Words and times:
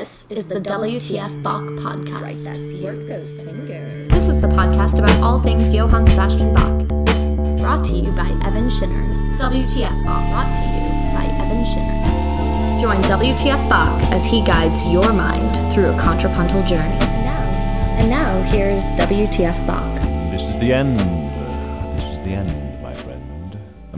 This 0.00 0.24
is 0.30 0.46
the 0.46 0.54
WTF 0.54 1.42
Bach 1.42 1.62
podcast. 1.62 2.22
Right, 2.22 2.42
that 2.44 2.82
work 2.82 3.06
those 3.06 3.38
fingers. 3.38 4.08
This 4.08 4.28
is 4.28 4.40
the 4.40 4.48
podcast 4.48 4.98
about 4.98 5.22
all 5.22 5.42
things 5.42 5.74
Johann 5.74 6.06
Sebastian 6.06 6.54
Bach. 6.54 6.88
Brought 7.58 7.84
to 7.84 7.92
you 7.92 8.10
by 8.12 8.30
Evan 8.42 8.70
Shinners. 8.70 9.18
WTF 9.38 10.02
Bach. 10.06 10.24
Brought 10.30 10.54
to 10.54 10.64
you 10.72 10.88
by 11.12 11.26
Evan 11.44 11.66
Shinners. 11.66 12.80
Join 12.80 13.02
WTF 13.02 13.68
Bach 13.68 14.02
as 14.10 14.24
he 14.24 14.42
guides 14.42 14.88
your 14.88 15.12
mind 15.12 15.54
through 15.70 15.90
a 15.90 16.00
contrapuntal 16.00 16.62
journey. 16.62 16.96
And 16.96 17.26
now, 17.26 17.98
and 17.98 18.08
now 18.08 18.42
here's 18.44 18.84
WTF 18.94 19.66
Bach. 19.66 20.00
This 20.30 20.48
is 20.48 20.58
the 20.58 20.72
end. 20.72 20.98
This 21.94 22.06
is 22.06 22.20
the 22.22 22.32
end, 22.32 22.48
my 22.48 22.54
friend. 22.54 22.69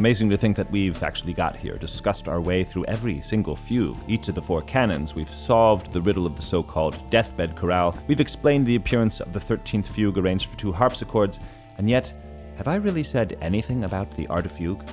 Amazing 0.03 0.31
to 0.31 0.37
think 0.37 0.57
that 0.57 0.69
we've 0.73 1.01
actually 1.05 1.33
got 1.33 1.55
here, 1.55 1.79
discussed 1.79 2.27
our 2.27 2.41
way 2.41 2.65
through 2.65 2.85
every 2.87 3.21
single 3.21 3.55
fugue, 3.55 3.97
each 4.09 4.27
of 4.27 4.35
the 4.35 4.43
four 4.43 4.61
canons. 4.61 5.15
We've 5.15 5.31
solved 5.31 5.93
the 5.93 6.01
riddle 6.01 6.27
of 6.27 6.35
the 6.35 6.43
so 6.43 6.61
called 6.61 6.99
deathbed 7.09 7.55
chorale. 7.55 7.97
We've 8.09 8.19
explained 8.19 8.67
the 8.67 8.75
appearance 8.75 9.21
of 9.21 9.33
the 9.33 9.39
13th 9.39 9.87
fugue 9.87 10.19
arranged 10.19 10.51
for 10.51 10.59
two 10.59 10.73
harpsichords. 10.73 11.39
And 11.79 11.89
yet, 11.89 12.13
have 12.57 12.67
I 12.67 12.75
really 12.75 13.05
said 13.05 13.39
anything 13.41 13.85
about 13.85 14.13
the 14.15 14.27
art 14.27 14.45
of 14.45 14.51
fugue? 14.51 14.85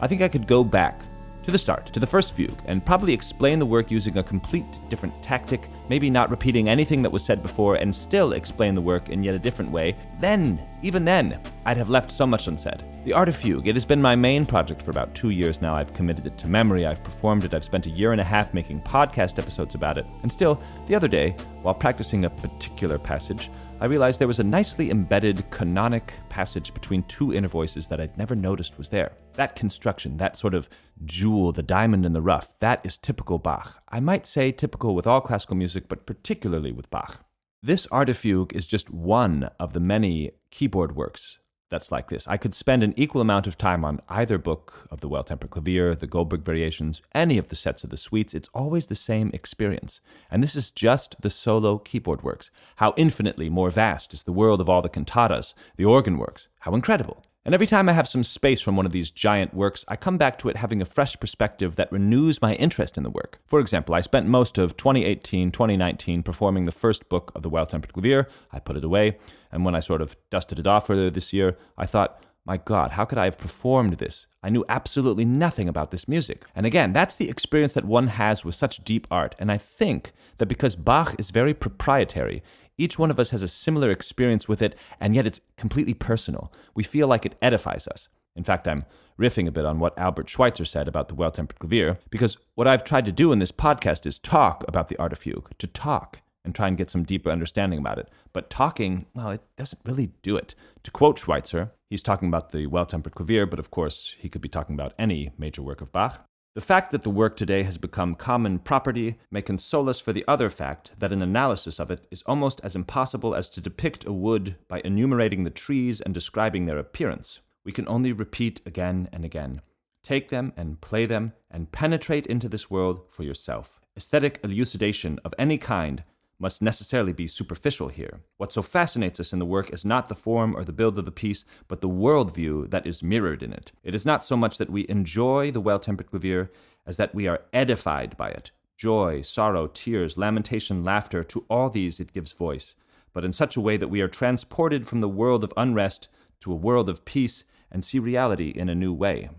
I 0.00 0.08
think 0.08 0.20
I 0.20 0.26
could 0.26 0.48
go 0.48 0.64
back 0.64 1.00
to 1.46 1.52
the 1.52 1.56
start, 1.56 1.86
to 1.92 2.00
the 2.00 2.06
first 2.06 2.34
fugue, 2.34 2.60
and 2.66 2.84
probably 2.84 3.12
explain 3.12 3.60
the 3.60 3.64
work 3.64 3.88
using 3.88 4.18
a 4.18 4.22
complete 4.22 4.66
different 4.88 5.22
tactic, 5.22 5.70
maybe 5.88 6.10
not 6.10 6.28
repeating 6.28 6.68
anything 6.68 7.02
that 7.02 7.12
was 7.12 7.24
said 7.24 7.40
before, 7.40 7.76
and 7.76 7.94
still 7.94 8.32
explain 8.32 8.74
the 8.74 8.80
work 8.80 9.10
in 9.10 9.22
yet 9.22 9.32
a 9.32 9.38
different 9.38 9.70
way. 9.70 9.96
Then, 10.18 10.60
even 10.82 11.04
then, 11.04 11.40
I'd 11.64 11.76
have 11.76 11.88
left 11.88 12.10
so 12.10 12.26
much 12.26 12.48
unsaid. 12.48 12.82
The 13.04 13.12
Art 13.12 13.28
of 13.28 13.36
Fugue, 13.36 13.68
it 13.68 13.76
has 13.76 13.84
been 13.84 14.02
my 14.02 14.16
main 14.16 14.44
project 14.44 14.82
for 14.82 14.90
about 14.90 15.14
two 15.14 15.30
years 15.30 15.62
now. 15.62 15.76
I've 15.76 15.94
committed 15.94 16.26
it 16.26 16.36
to 16.38 16.48
memory, 16.48 16.84
I've 16.84 17.04
performed 17.04 17.44
it, 17.44 17.54
I've 17.54 17.62
spent 17.62 17.86
a 17.86 17.90
year 17.90 18.10
and 18.10 18.20
a 18.20 18.24
half 18.24 18.52
making 18.52 18.80
podcast 18.80 19.38
episodes 19.38 19.76
about 19.76 19.98
it. 19.98 20.06
And 20.24 20.32
still, 20.32 20.60
the 20.86 20.96
other 20.96 21.06
day, 21.06 21.36
while 21.62 21.74
practicing 21.74 22.24
a 22.24 22.30
particular 22.30 22.98
passage, 22.98 23.50
I 23.78 23.84
realized 23.84 24.18
there 24.18 24.26
was 24.26 24.38
a 24.38 24.44
nicely 24.44 24.90
embedded 24.90 25.50
canonic 25.50 26.14
passage 26.30 26.72
between 26.72 27.02
two 27.02 27.34
inner 27.34 27.46
voices 27.46 27.88
that 27.88 28.00
I'd 28.00 28.16
never 28.16 28.34
noticed 28.34 28.78
was 28.78 28.88
there. 28.88 29.12
That 29.34 29.54
construction, 29.54 30.16
that 30.16 30.34
sort 30.34 30.54
of 30.54 30.70
jewel, 31.04 31.52
the 31.52 31.62
diamond 31.62 32.06
in 32.06 32.14
the 32.14 32.22
rough, 32.22 32.58
that 32.60 32.80
is 32.84 32.96
typical 32.96 33.38
Bach. 33.38 33.82
I 33.90 34.00
might 34.00 34.26
say 34.26 34.50
typical 34.50 34.94
with 34.94 35.06
all 35.06 35.20
classical 35.20 35.56
music, 35.56 35.88
but 35.88 36.06
particularly 36.06 36.72
with 36.72 36.88
Bach. 36.88 37.26
This 37.62 37.86
art 37.90 38.08
of 38.08 38.16
fugue 38.16 38.54
is 38.54 38.66
just 38.66 38.88
one 38.90 39.50
of 39.60 39.74
the 39.74 39.80
many 39.80 40.30
keyboard 40.50 40.96
works 40.96 41.38
that's 41.68 41.90
like 41.90 42.08
this. 42.08 42.26
I 42.28 42.36
could 42.36 42.54
spend 42.54 42.82
an 42.82 42.94
equal 42.96 43.20
amount 43.20 43.46
of 43.46 43.58
time 43.58 43.84
on 43.84 44.00
either 44.08 44.38
book 44.38 44.86
of 44.90 45.00
the 45.00 45.08
Well 45.08 45.24
Tempered 45.24 45.50
Clavier, 45.50 45.94
the 45.94 46.06
Goldberg 46.06 46.44
Variations, 46.44 47.02
any 47.14 47.38
of 47.38 47.48
the 47.48 47.56
sets 47.56 47.84
of 47.84 47.90
the 47.90 47.96
suites. 47.96 48.34
It's 48.34 48.50
always 48.54 48.86
the 48.86 48.94
same 48.94 49.30
experience. 49.32 50.00
And 50.30 50.42
this 50.42 50.56
is 50.56 50.70
just 50.70 51.20
the 51.20 51.30
solo 51.30 51.78
keyboard 51.78 52.22
works. 52.22 52.50
How 52.76 52.94
infinitely 52.96 53.50
more 53.50 53.70
vast 53.70 54.14
is 54.14 54.22
the 54.22 54.32
world 54.32 54.60
of 54.60 54.68
all 54.68 54.82
the 54.82 54.88
cantatas, 54.88 55.54
the 55.76 55.84
organ 55.84 56.18
works. 56.18 56.48
How 56.60 56.74
incredible. 56.74 57.24
And 57.46 57.54
every 57.54 57.68
time 57.68 57.88
I 57.88 57.92
have 57.92 58.08
some 58.08 58.24
space 58.24 58.60
from 58.60 58.74
one 58.74 58.86
of 58.86 58.92
these 58.92 59.12
giant 59.12 59.54
works, 59.54 59.84
I 59.86 59.94
come 59.94 60.18
back 60.18 60.36
to 60.38 60.48
it 60.48 60.56
having 60.56 60.82
a 60.82 60.84
fresh 60.84 61.16
perspective 61.20 61.76
that 61.76 61.92
renews 61.92 62.42
my 62.42 62.54
interest 62.54 62.96
in 62.96 63.04
the 63.04 63.08
work. 63.08 63.38
For 63.46 63.60
example, 63.60 63.94
I 63.94 64.00
spent 64.00 64.26
most 64.26 64.58
of 64.58 64.76
2018 64.76 65.52
2019 65.52 66.24
performing 66.24 66.64
the 66.64 66.72
first 66.72 67.08
book 67.08 67.30
of 67.36 67.42
the 67.42 67.48
Well 67.48 67.64
Tempered 67.64 67.92
Clavier. 67.92 68.26
I 68.50 68.58
put 68.58 68.76
it 68.76 68.82
away, 68.82 69.18
and 69.52 69.64
when 69.64 69.76
I 69.76 69.80
sort 69.80 70.02
of 70.02 70.16
dusted 70.28 70.58
it 70.58 70.66
off 70.66 70.90
earlier 70.90 71.08
this 71.08 71.32
year, 71.32 71.56
I 71.78 71.86
thought, 71.86 72.20
my 72.44 72.56
God, 72.56 72.92
how 72.92 73.04
could 73.04 73.18
I 73.18 73.26
have 73.26 73.38
performed 73.38 73.98
this? 73.98 74.26
I 74.42 74.50
knew 74.50 74.64
absolutely 74.68 75.24
nothing 75.24 75.68
about 75.68 75.92
this 75.92 76.08
music. 76.08 76.44
And 76.54 76.66
again, 76.66 76.92
that's 76.92 77.14
the 77.14 77.30
experience 77.30 77.74
that 77.74 77.84
one 77.84 78.08
has 78.08 78.44
with 78.44 78.56
such 78.56 78.82
deep 78.82 79.06
art. 79.08 79.36
And 79.38 79.52
I 79.52 79.58
think 79.58 80.12
that 80.38 80.46
because 80.46 80.74
Bach 80.74 81.14
is 81.16 81.30
very 81.30 81.54
proprietary, 81.54 82.42
each 82.78 82.98
one 82.98 83.10
of 83.10 83.18
us 83.18 83.30
has 83.30 83.42
a 83.42 83.48
similar 83.48 83.90
experience 83.90 84.48
with 84.48 84.62
it, 84.62 84.76
and 85.00 85.14
yet 85.14 85.26
it's 85.26 85.40
completely 85.56 85.94
personal. 85.94 86.52
We 86.74 86.82
feel 86.82 87.08
like 87.08 87.24
it 87.24 87.36
edifies 87.40 87.88
us. 87.88 88.08
In 88.34 88.44
fact, 88.44 88.68
I'm 88.68 88.84
riffing 89.18 89.48
a 89.48 89.50
bit 89.50 89.64
on 89.64 89.78
what 89.78 89.98
Albert 89.98 90.28
Schweitzer 90.28 90.64
said 90.66 90.88
about 90.88 91.08
the 91.08 91.14
well 91.14 91.30
tempered 91.30 91.58
clavier, 91.58 91.98
because 92.10 92.36
what 92.54 92.68
I've 92.68 92.84
tried 92.84 93.06
to 93.06 93.12
do 93.12 93.32
in 93.32 93.38
this 93.38 93.52
podcast 93.52 94.06
is 94.06 94.18
talk 94.18 94.64
about 94.68 94.88
the 94.88 94.98
art 94.98 95.12
of 95.12 95.18
fugue, 95.18 95.50
to 95.58 95.66
talk 95.66 96.20
and 96.44 96.54
try 96.54 96.68
and 96.68 96.78
get 96.78 96.90
some 96.90 97.02
deeper 97.02 97.30
understanding 97.30 97.78
about 97.78 97.98
it. 97.98 98.08
But 98.32 98.50
talking, 98.50 99.06
well, 99.14 99.30
it 99.30 99.42
doesn't 99.56 99.82
really 99.84 100.12
do 100.22 100.36
it. 100.36 100.54
To 100.84 100.90
quote 100.90 101.18
Schweitzer, 101.18 101.72
he's 101.90 102.02
talking 102.02 102.28
about 102.28 102.52
the 102.52 102.66
well 102.66 102.86
tempered 102.86 103.14
clavier, 103.14 103.46
but 103.46 103.58
of 103.58 103.70
course, 103.70 104.14
he 104.18 104.28
could 104.28 104.42
be 104.42 104.48
talking 104.48 104.74
about 104.74 104.94
any 104.98 105.32
major 105.38 105.62
work 105.62 105.80
of 105.80 105.92
Bach. 105.92 106.24
The 106.56 106.62
fact 106.62 106.90
that 106.92 107.02
the 107.02 107.10
work 107.10 107.36
today 107.36 107.64
has 107.64 107.76
become 107.76 108.14
common 108.14 108.60
property 108.60 109.18
may 109.30 109.42
console 109.42 109.90
us 109.90 110.00
for 110.00 110.14
the 110.14 110.24
other 110.26 110.48
fact 110.48 110.90
that 110.98 111.12
an 111.12 111.20
analysis 111.20 111.78
of 111.78 111.90
it 111.90 112.06
is 112.10 112.22
almost 112.24 112.62
as 112.64 112.74
impossible 112.74 113.34
as 113.34 113.50
to 113.50 113.60
depict 113.60 114.06
a 114.06 114.12
wood 114.14 114.56
by 114.66 114.80
enumerating 114.82 115.44
the 115.44 115.50
trees 115.50 116.00
and 116.00 116.14
describing 116.14 116.64
their 116.64 116.78
appearance. 116.78 117.40
We 117.62 117.72
can 117.72 117.86
only 117.86 118.10
repeat 118.10 118.62
again 118.64 119.10
and 119.12 119.22
again. 119.22 119.60
Take 120.02 120.30
them 120.30 120.54
and 120.56 120.80
play 120.80 121.04
them 121.04 121.34
and 121.50 121.72
penetrate 121.72 122.24
into 122.26 122.48
this 122.48 122.70
world 122.70 123.02
for 123.10 123.22
yourself. 123.22 123.78
Aesthetic 123.94 124.40
elucidation 124.42 125.20
of 125.26 125.34
any 125.38 125.58
kind 125.58 126.04
must 126.38 126.60
necessarily 126.60 127.12
be 127.12 127.26
superficial 127.26 127.88
here. 127.88 128.20
What 128.36 128.52
so 128.52 128.62
fascinates 128.62 129.20
us 129.20 129.32
in 129.32 129.38
the 129.38 129.46
work 129.46 129.72
is 129.72 129.84
not 129.84 130.08
the 130.08 130.14
form 130.14 130.54
or 130.54 130.64
the 130.64 130.72
build 130.72 130.98
of 130.98 131.04
the 131.04 131.10
piece, 131.10 131.44
but 131.68 131.80
the 131.80 131.88
worldview 131.88 132.70
that 132.70 132.86
is 132.86 133.02
mirrored 133.02 133.42
in 133.42 133.52
it. 133.52 133.72
It 133.82 133.94
is 133.94 134.04
not 134.04 134.24
so 134.24 134.36
much 134.36 134.58
that 134.58 134.70
we 134.70 134.86
enjoy 134.88 135.50
the 135.50 135.60
well 135.60 135.78
tempered 135.78 136.10
clavier 136.10 136.50
as 136.86 136.96
that 136.98 137.14
we 137.14 137.26
are 137.26 137.42
edified 137.52 138.16
by 138.16 138.30
it. 138.30 138.50
Joy, 138.76 139.22
sorrow, 139.22 139.66
tears, 139.66 140.18
lamentation, 140.18 140.84
laughter, 140.84 141.24
to 141.24 141.46
all 141.48 141.70
these 141.70 141.98
it 141.98 142.12
gives 142.12 142.32
voice, 142.32 142.74
but 143.14 143.24
in 143.24 143.32
such 143.32 143.56
a 143.56 143.60
way 143.60 143.78
that 143.78 143.88
we 143.88 144.02
are 144.02 144.08
transported 144.08 144.86
from 144.86 145.00
the 145.00 145.08
world 145.08 145.42
of 145.42 145.52
unrest 145.56 146.08
to 146.40 146.52
a 146.52 146.56
world 146.56 146.88
of 146.88 147.06
peace 147.06 147.44
and 147.70 147.84
see 147.84 147.98
reality 147.98 148.50
in 148.50 148.68
a 148.68 148.74
new 148.74 148.92
way. 148.92 149.30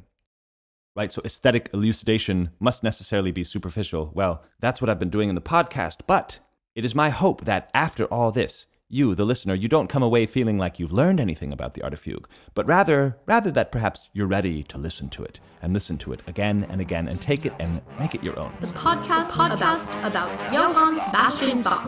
Right, 0.95 1.11
so 1.11 1.21
aesthetic 1.23 1.69
elucidation 1.73 2.49
must 2.59 2.81
necessarily 2.81 3.31
be 3.31 3.43
superficial. 3.43 4.11
Well, 4.15 4.43
that's 4.59 4.81
what 4.81 4.89
I've 4.89 4.97
been 4.97 5.11
doing 5.11 5.29
in 5.29 5.35
the 5.35 5.41
podcast, 5.41 5.97
but 6.07 6.39
it 6.77 6.85
is 6.85 6.93
my 6.93 7.09
hope 7.09 7.43
that 7.45 7.71
after 7.73 8.05
all 8.05 8.31
this, 8.31 8.67
you, 8.87 9.15
the 9.15 9.25
listener, 9.25 9.55
you 9.55 9.67
don't 9.67 9.89
come 9.89 10.03
away 10.03 10.27
feeling 10.27 10.59
like 10.59 10.77
you've 10.77 10.93
learned 10.93 11.19
anything 11.19 11.51
about 11.51 11.73
the 11.73 11.81
art 11.81 11.91
of 11.91 11.99
fugue, 11.99 12.29
but 12.53 12.67
rather, 12.67 13.17
rather 13.25 13.49
that 13.49 13.71
perhaps 13.71 14.11
you're 14.13 14.27
ready 14.27 14.61
to 14.61 14.77
listen 14.77 15.09
to 15.09 15.23
it 15.23 15.39
and 15.59 15.73
listen 15.73 15.97
to 15.97 16.13
it 16.13 16.21
again 16.27 16.67
and 16.69 16.79
again 16.79 17.07
and 17.07 17.19
take 17.19 17.47
it 17.47 17.53
and 17.57 17.81
make 17.99 18.13
it 18.13 18.23
your 18.23 18.37
own. 18.37 18.53
The 18.61 18.67
podcast, 18.67 19.31
podcast 19.31 19.89
about, 20.05 20.29
Johann 20.53 20.99
Sebastian 20.99 21.63
Bach. 21.63 21.85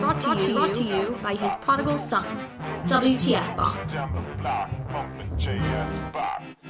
Brought 0.00 0.20
to, 0.22 0.34
you, 0.42 0.54
brought 0.54 0.74
to 0.74 0.82
you 0.82 1.16
by 1.22 1.36
his 1.36 1.54
prodigal 1.60 1.96
son, 1.96 2.26
WTF 2.88 3.56
Bach. 3.56 3.76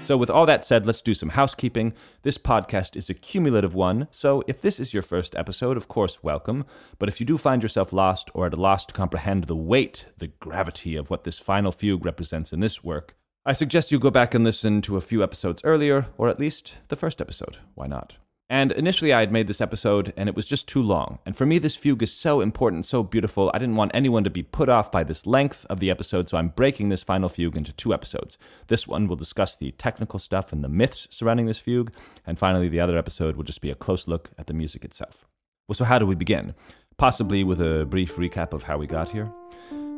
So, 0.03 0.17
with 0.17 0.31
all 0.31 0.47
that 0.47 0.65
said, 0.65 0.87
let's 0.87 1.01
do 1.01 1.15
some 1.15 1.31
housekeeping. 1.31 1.93
This 2.23 2.39
podcast 2.39 2.95
is 2.95 3.11
a 3.11 3.15
cumulative 3.15 3.75
one, 3.75 4.07
so 4.13 4.45
if 4.47 4.63
this 4.63 4.79
is 4.79 4.95
your 4.95 5.03
first 5.03 5.35
episode, 5.35 5.77
of 5.77 5.89
course, 5.89 6.23
welcome. 6.23 6.65
But 6.99 7.09
if 7.09 7.19
you 7.19 7.27
do 7.27 7.37
find 7.37 7.61
yourself 7.61 7.93
lost 7.93 8.31
or 8.33 8.47
at 8.47 8.55
a 8.55 8.57
loss 8.57 8.87
to 8.87 8.95
comprehend 8.95 9.45
the 9.45 9.57
weight, 9.57 10.07
the 10.19 10.29
gravity 10.29 10.95
of 10.95 11.11
what 11.11 11.25
this 11.25 11.41
final 11.41 11.73
fugue 11.73 12.05
represents 12.05 12.53
in 12.53 12.61
this 12.61 12.85
work, 12.85 13.17
I 13.45 13.53
suggest 13.53 13.91
you 13.93 13.99
go 13.99 14.11
back 14.11 14.35
and 14.35 14.45
listen 14.45 14.81
to 14.83 14.97
a 14.97 15.01
few 15.01 15.23
episodes 15.23 15.63
earlier, 15.65 16.07
or 16.19 16.29
at 16.29 16.41
least 16.41 16.79
the 16.89 16.97
first 16.97 17.21
episode. 17.21 17.59
Why 17.75 17.87
not? 17.87 18.15
And 18.49 18.71
initially, 18.71 19.13
I 19.13 19.21
had 19.21 19.33
made 19.33 19.49
this 19.49 19.61
episode, 19.61 20.13
and 20.17 20.29
it 20.29 20.37
was 20.37 20.47
just 20.47 20.69
too 20.69 20.83
long. 20.83 21.19
And 21.27 21.35
for 21.35 21.45
me, 21.45 21.59
this 21.59 21.75
fugue 21.75 22.03
is 22.03 22.13
so 22.13 22.41
important, 22.41 22.87
so 22.87 23.03
beautiful. 23.03 23.51
I 23.53 23.59
didn't 23.59 23.75
want 23.75 23.91
anyone 23.93 24.23
to 24.23 24.31
be 24.31 24.45
put 24.45 24.69
off 24.69 24.93
by 24.93 25.03
this 25.03 25.27
length 25.27 25.67
of 25.69 25.81
the 25.81 25.91
episode, 25.91 26.29
so 26.29 26.39
I'm 26.39 26.51
breaking 26.51 26.89
this 26.89 27.03
final 27.03 27.29
fugue 27.29 27.57
into 27.57 27.73
two 27.73 27.93
episodes. 27.93 28.39
This 28.69 28.87
one 28.87 29.09
will 29.09 29.17
discuss 29.17 29.57
the 29.57 29.73
technical 29.73 30.21
stuff 30.21 30.53
and 30.53 30.63
the 30.63 30.69
myths 30.69 31.09
surrounding 31.11 31.47
this 31.47 31.59
fugue, 31.59 31.93
and 32.25 32.39
finally, 32.39 32.69
the 32.69 32.79
other 32.79 32.97
episode 32.97 33.35
will 33.35 33.43
just 33.43 33.61
be 33.61 33.71
a 33.71 33.75
close 33.75 34.07
look 34.07 34.31
at 34.39 34.47
the 34.47 34.55
music 34.55 34.85
itself. 34.85 35.25
Well, 35.67 35.75
so 35.75 35.85
how 35.85 35.99
do 35.99 36.07
we 36.07 36.15
begin? 36.15 36.55
Possibly 36.99 37.43
with 37.43 37.61
a 37.61 37.85
brief 37.85 38.15
recap 38.15 38.53
of 38.53 38.63
how 38.63 38.79
we 38.79 38.87
got 38.87 39.09
here. 39.09 39.29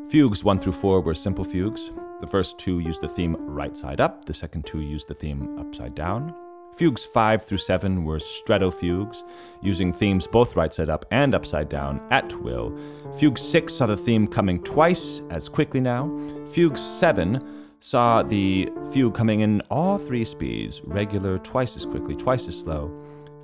Fugues 0.08 0.42
1 0.42 0.58
through 0.58 0.72
4 0.72 1.02
were 1.02 1.14
simple 1.14 1.44
fugues. 1.44 1.90
The 2.22 2.26
first 2.26 2.58
two 2.58 2.78
used 2.78 3.02
the 3.02 3.08
theme 3.08 3.36
right 3.38 3.76
side 3.76 4.00
up, 4.00 4.24
the 4.24 4.32
second 4.32 4.64
two 4.64 4.80
used 4.80 5.06
the 5.06 5.14
theme 5.14 5.58
upside 5.58 5.94
down. 5.94 6.34
Fugues 6.78 7.04
5 7.04 7.44
through 7.44 7.58
7 7.58 8.04
were 8.04 8.20
stretto 8.20 8.70
fugues, 8.70 9.24
using 9.60 9.92
themes 9.92 10.28
both 10.28 10.54
right 10.54 10.72
side 10.72 10.88
up 10.88 11.04
and 11.10 11.34
upside 11.34 11.68
down 11.68 12.00
at 12.12 12.32
will. 12.40 12.72
Fugue 13.18 13.36
6 13.36 13.74
saw 13.74 13.86
the 13.86 13.96
theme 13.96 14.28
coming 14.28 14.62
twice 14.62 15.20
as 15.28 15.48
quickly 15.48 15.80
now. 15.80 16.08
Fugue 16.54 16.78
7 16.78 17.74
saw 17.80 18.22
the 18.22 18.70
fugue 18.92 19.12
coming 19.12 19.40
in 19.40 19.60
all 19.72 19.98
three 19.98 20.24
speeds, 20.24 20.80
regular 20.84 21.38
twice 21.38 21.76
as 21.76 21.84
quickly, 21.84 22.14
twice 22.14 22.46
as 22.46 22.60
slow. 22.60 22.88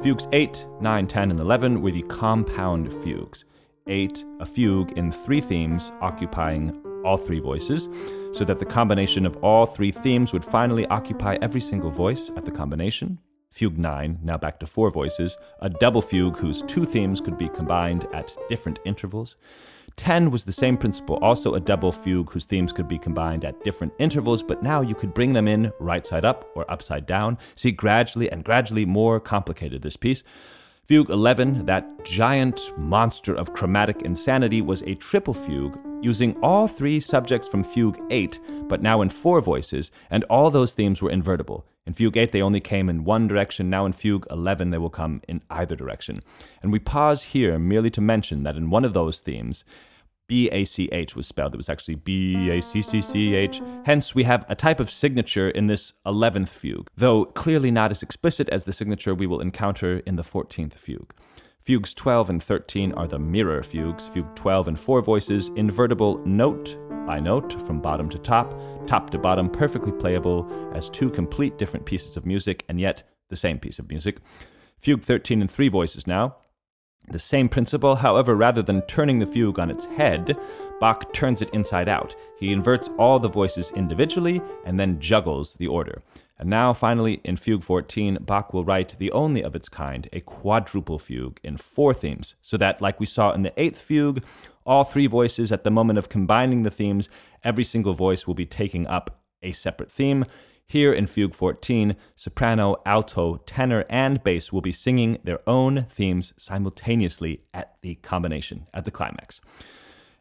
Fugues 0.00 0.28
8, 0.32 0.64
9, 0.80 1.06
10, 1.08 1.30
and 1.32 1.40
11 1.40 1.82
were 1.82 1.90
the 1.90 2.02
compound 2.02 2.92
fugues. 2.92 3.46
8, 3.88 4.24
a 4.38 4.46
fugue 4.46 4.92
in 4.92 5.10
three 5.10 5.40
themes 5.40 5.90
occupying 6.00 6.80
all 7.04 7.16
three 7.16 7.40
voices, 7.40 7.88
so 8.34 8.44
that 8.44 8.58
the 8.58 8.66
combination 8.66 9.26
of 9.26 9.36
all 9.44 9.64
three 9.64 9.92
themes 9.92 10.32
would 10.32 10.44
finally 10.44 10.86
occupy 10.86 11.38
every 11.40 11.60
single 11.60 11.90
voice 11.90 12.30
at 12.36 12.44
the 12.44 12.50
combination. 12.50 13.18
Fugue 13.50 13.78
9, 13.78 14.18
now 14.22 14.36
back 14.36 14.58
to 14.58 14.66
four 14.66 14.90
voices, 14.90 15.38
a 15.60 15.70
double 15.70 16.02
fugue 16.02 16.36
whose 16.36 16.62
two 16.62 16.84
themes 16.84 17.20
could 17.20 17.38
be 17.38 17.48
combined 17.48 18.08
at 18.12 18.34
different 18.48 18.80
intervals. 18.84 19.36
10 19.96 20.32
was 20.32 20.42
the 20.42 20.50
same 20.50 20.76
principle, 20.76 21.16
also 21.22 21.54
a 21.54 21.60
double 21.60 21.92
fugue 21.92 22.32
whose 22.32 22.44
themes 22.44 22.72
could 22.72 22.88
be 22.88 22.98
combined 22.98 23.44
at 23.44 23.62
different 23.62 23.92
intervals, 24.00 24.42
but 24.42 24.64
now 24.64 24.80
you 24.80 24.96
could 24.96 25.14
bring 25.14 25.32
them 25.32 25.46
in 25.46 25.72
right 25.78 26.04
side 26.04 26.24
up 26.24 26.50
or 26.56 26.68
upside 26.68 27.06
down. 27.06 27.38
See, 27.54 27.70
gradually 27.70 28.28
and 28.28 28.42
gradually 28.42 28.84
more 28.84 29.20
complicated 29.20 29.82
this 29.82 29.96
piece. 29.96 30.24
Fugue 30.86 31.08
11, 31.08 31.64
that 31.64 32.04
giant 32.04 32.60
monster 32.76 33.34
of 33.34 33.54
chromatic 33.54 34.02
insanity, 34.02 34.60
was 34.60 34.82
a 34.82 34.94
triple 34.94 35.32
fugue 35.32 35.78
using 36.02 36.36
all 36.42 36.68
three 36.68 37.00
subjects 37.00 37.48
from 37.48 37.64
Fugue 37.64 37.98
8, 38.10 38.38
but 38.68 38.82
now 38.82 39.00
in 39.00 39.08
four 39.08 39.40
voices, 39.40 39.90
and 40.10 40.24
all 40.24 40.50
those 40.50 40.74
themes 40.74 41.00
were 41.00 41.10
invertible. 41.10 41.64
In 41.86 41.94
Fugue 41.94 42.18
8, 42.18 42.32
they 42.32 42.42
only 42.42 42.60
came 42.60 42.90
in 42.90 43.04
one 43.04 43.26
direction. 43.26 43.70
Now 43.70 43.86
in 43.86 43.94
Fugue 43.94 44.26
11, 44.30 44.70
they 44.70 44.78
will 44.78 44.90
come 44.90 45.22
in 45.26 45.40
either 45.48 45.74
direction. 45.74 46.20
And 46.62 46.70
we 46.70 46.78
pause 46.78 47.22
here 47.22 47.58
merely 47.58 47.90
to 47.90 48.02
mention 48.02 48.42
that 48.42 48.56
in 48.56 48.68
one 48.68 48.84
of 48.84 48.92
those 48.92 49.20
themes, 49.20 49.64
B 50.26 50.48
A 50.50 50.64
C 50.64 50.88
H 50.92 51.14
was 51.14 51.26
spelled. 51.26 51.54
It 51.54 51.58
was 51.58 51.68
actually 51.68 51.96
B 51.96 52.50
A 52.50 52.60
C 52.60 52.82
C 52.82 53.00
C 53.00 53.34
H. 53.34 53.60
Hence, 53.84 54.14
we 54.14 54.24
have 54.24 54.44
a 54.48 54.54
type 54.54 54.80
of 54.80 54.90
signature 54.90 55.50
in 55.50 55.66
this 55.66 55.92
11th 56.06 56.48
fugue, 56.48 56.88
though 56.96 57.24
clearly 57.24 57.70
not 57.70 57.90
as 57.90 58.02
explicit 58.02 58.48
as 58.48 58.64
the 58.64 58.72
signature 58.72 59.14
we 59.14 59.26
will 59.26 59.40
encounter 59.40 59.98
in 60.06 60.16
the 60.16 60.22
14th 60.22 60.74
fugue. 60.74 61.12
Fugues 61.60 61.94
12 61.94 62.28
and 62.30 62.42
13 62.42 62.92
are 62.92 63.06
the 63.06 63.18
mirror 63.18 63.62
fugues. 63.62 64.06
Fugue 64.06 64.34
12 64.34 64.68
in 64.68 64.76
four 64.76 65.00
voices, 65.00 65.50
invertible 65.56 66.18
note 66.26 66.76
by 67.06 67.20
note 67.20 67.60
from 67.62 67.80
bottom 67.80 68.08
to 68.08 68.18
top, 68.18 68.54
top 68.86 69.10
to 69.10 69.18
bottom, 69.18 69.48
perfectly 69.48 69.92
playable 69.92 70.46
as 70.74 70.90
two 70.90 71.10
complete 71.10 71.58
different 71.58 71.86
pieces 71.86 72.16
of 72.16 72.26
music 72.26 72.64
and 72.68 72.80
yet 72.80 73.02
the 73.28 73.36
same 73.36 73.58
piece 73.58 73.78
of 73.78 73.88
music. 73.88 74.18
Fugue 74.78 75.02
13 75.02 75.40
in 75.40 75.48
three 75.48 75.68
voices 75.68 76.06
now, 76.06 76.36
the 77.08 77.18
same 77.18 77.48
principle, 77.48 77.96
however, 77.96 78.34
rather 78.34 78.62
than 78.62 78.82
turning 78.82 79.18
the 79.18 79.26
fugue 79.26 79.58
on 79.58 79.70
its 79.70 79.84
head, 79.84 80.36
Bach 80.80 81.12
turns 81.12 81.42
it 81.42 81.50
inside 81.52 81.88
out. 81.88 82.14
He 82.38 82.52
inverts 82.52 82.88
all 82.98 83.18
the 83.18 83.28
voices 83.28 83.70
individually 83.72 84.40
and 84.64 84.78
then 84.78 85.00
juggles 85.00 85.54
the 85.54 85.66
order. 85.66 86.02
And 86.38 86.50
now, 86.50 86.72
finally, 86.72 87.20
in 87.24 87.36
Fugue 87.36 87.62
14, 87.62 88.18
Bach 88.22 88.52
will 88.52 88.64
write 88.64 88.98
the 88.98 89.12
only 89.12 89.42
of 89.42 89.54
its 89.54 89.68
kind, 89.68 90.08
a 90.12 90.20
quadruple 90.20 90.98
fugue 90.98 91.38
in 91.44 91.56
four 91.58 91.94
themes, 91.94 92.34
so 92.42 92.56
that, 92.56 92.82
like 92.82 92.98
we 92.98 93.06
saw 93.06 93.32
in 93.32 93.42
the 93.42 93.52
eighth 93.60 93.80
fugue, 93.80 94.24
all 94.66 94.82
three 94.82 95.06
voices, 95.06 95.52
at 95.52 95.62
the 95.62 95.70
moment 95.70 95.98
of 95.98 96.08
combining 96.08 96.62
the 96.62 96.70
themes, 96.70 97.08
every 97.44 97.64
single 97.64 97.92
voice 97.92 98.26
will 98.26 98.34
be 98.34 98.46
taking 98.46 98.86
up 98.88 99.20
a 99.42 99.52
separate 99.52 99.92
theme. 99.92 100.24
Here 100.66 100.92
in 100.92 101.06
Fugue 101.06 101.34
14, 101.34 101.94
soprano, 102.16 102.76
alto, 102.86 103.36
tenor, 103.46 103.84
and 103.88 104.24
bass 104.24 104.52
will 104.52 104.62
be 104.62 104.72
singing 104.72 105.18
their 105.22 105.40
own 105.48 105.84
themes 105.88 106.32
simultaneously 106.38 107.42
at 107.52 107.76
the 107.82 107.96
combination, 107.96 108.66
at 108.72 108.84
the 108.84 108.90
climax. 108.90 109.40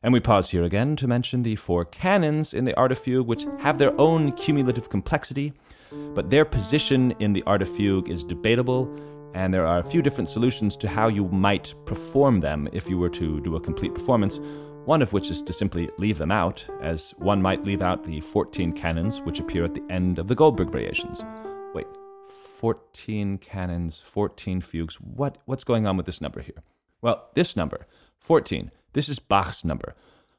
And 0.04 0.12
we 0.12 0.20
pause 0.20 0.50
here 0.50 0.64
again 0.64 0.98
to 0.98 1.08
mention 1.08 1.44
the 1.44 1.56
four 1.56 1.86
canons 1.86 2.54
in 2.54 2.66
the 2.66 2.76
Art 2.76 2.92
of 2.92 3.00
Fugue, 3.00 3.26
which 3.26 3.46
have 3.60 3.78
their 3.78 4.00
own 4.00 4.34
cumulative 4.34 4.90
complexity, 4.90 5.54
but 6.14 6.30
their 6.30 6.44
position 6.44 7.12
in 7.20 7.32
the 7.32 7.44
Art 7.44 7.62
of 7.62 7.70
Fugue 7.70 8.10
is 8.10 8.24
debatable, 8.24 8.94
and 9.34 9.54
there 9.54 9.66
are 9.66 9.80
a 9.80 9.84
few 9.84 10.02
different 10.02 10.30
solutions 10.30 10.76
to 10.76 10.90
how 10.90 11.08
you 11.08 11.30
might 11.30 11.74
perform 11.86 12.42
them 12.42 12.68
if 12.74 12.90
you 12.90 12.98
were 12.98 13.10
to 13.10 13.40
do 13.42 13.56
a 13.56 13.62
complete 13.62 13.94
performance 13.94 14.40
one 14.86 15.02
of 15.02 15.14
which 15.14 15.30
is 15.30 15.42
to 15.44 15.54
simply 15.54 15.90
leave 15.98 16.18
them 16.18 16.32
out, 16.32 16.66
as 16.82 17.12
one 17.18 17.42
might 17.42 17.64
leave 17.64 17.82
out 17.82 18.04
the 18.04 18.20
14 18.20 18.74
canons 18.74 19.22
which 19.22 19.40
appear 19.40 19.64
at 19.64 19.74
the 19.74 19.84
end 19.90 20.20
of 20.20 20.28
the 20.28 20.36
Goldberg 20.36 20.72
variations. 20.72 21.24
Wait, 21.74 21.88
14 22.24 23.38
canons, 23.38 24.00
14 24.00 24.62
fugues. 24.62 24.96
What, 24.96 25.38
what's 25.46 25.64
going 25.64 25.88
on 25.88 25.96
with 25.96 26.06
this 26.06 26.20
number 26.22 26.42
here? 26.42 26.64
Well, 27.02 27.30
this 27.34 27.56
number, 27.56 27.88
14, 28.20 28.72
this 28.92 29.08
is 29.08 29.20
Bach's 29.20 29.64
number. 29.64 29.96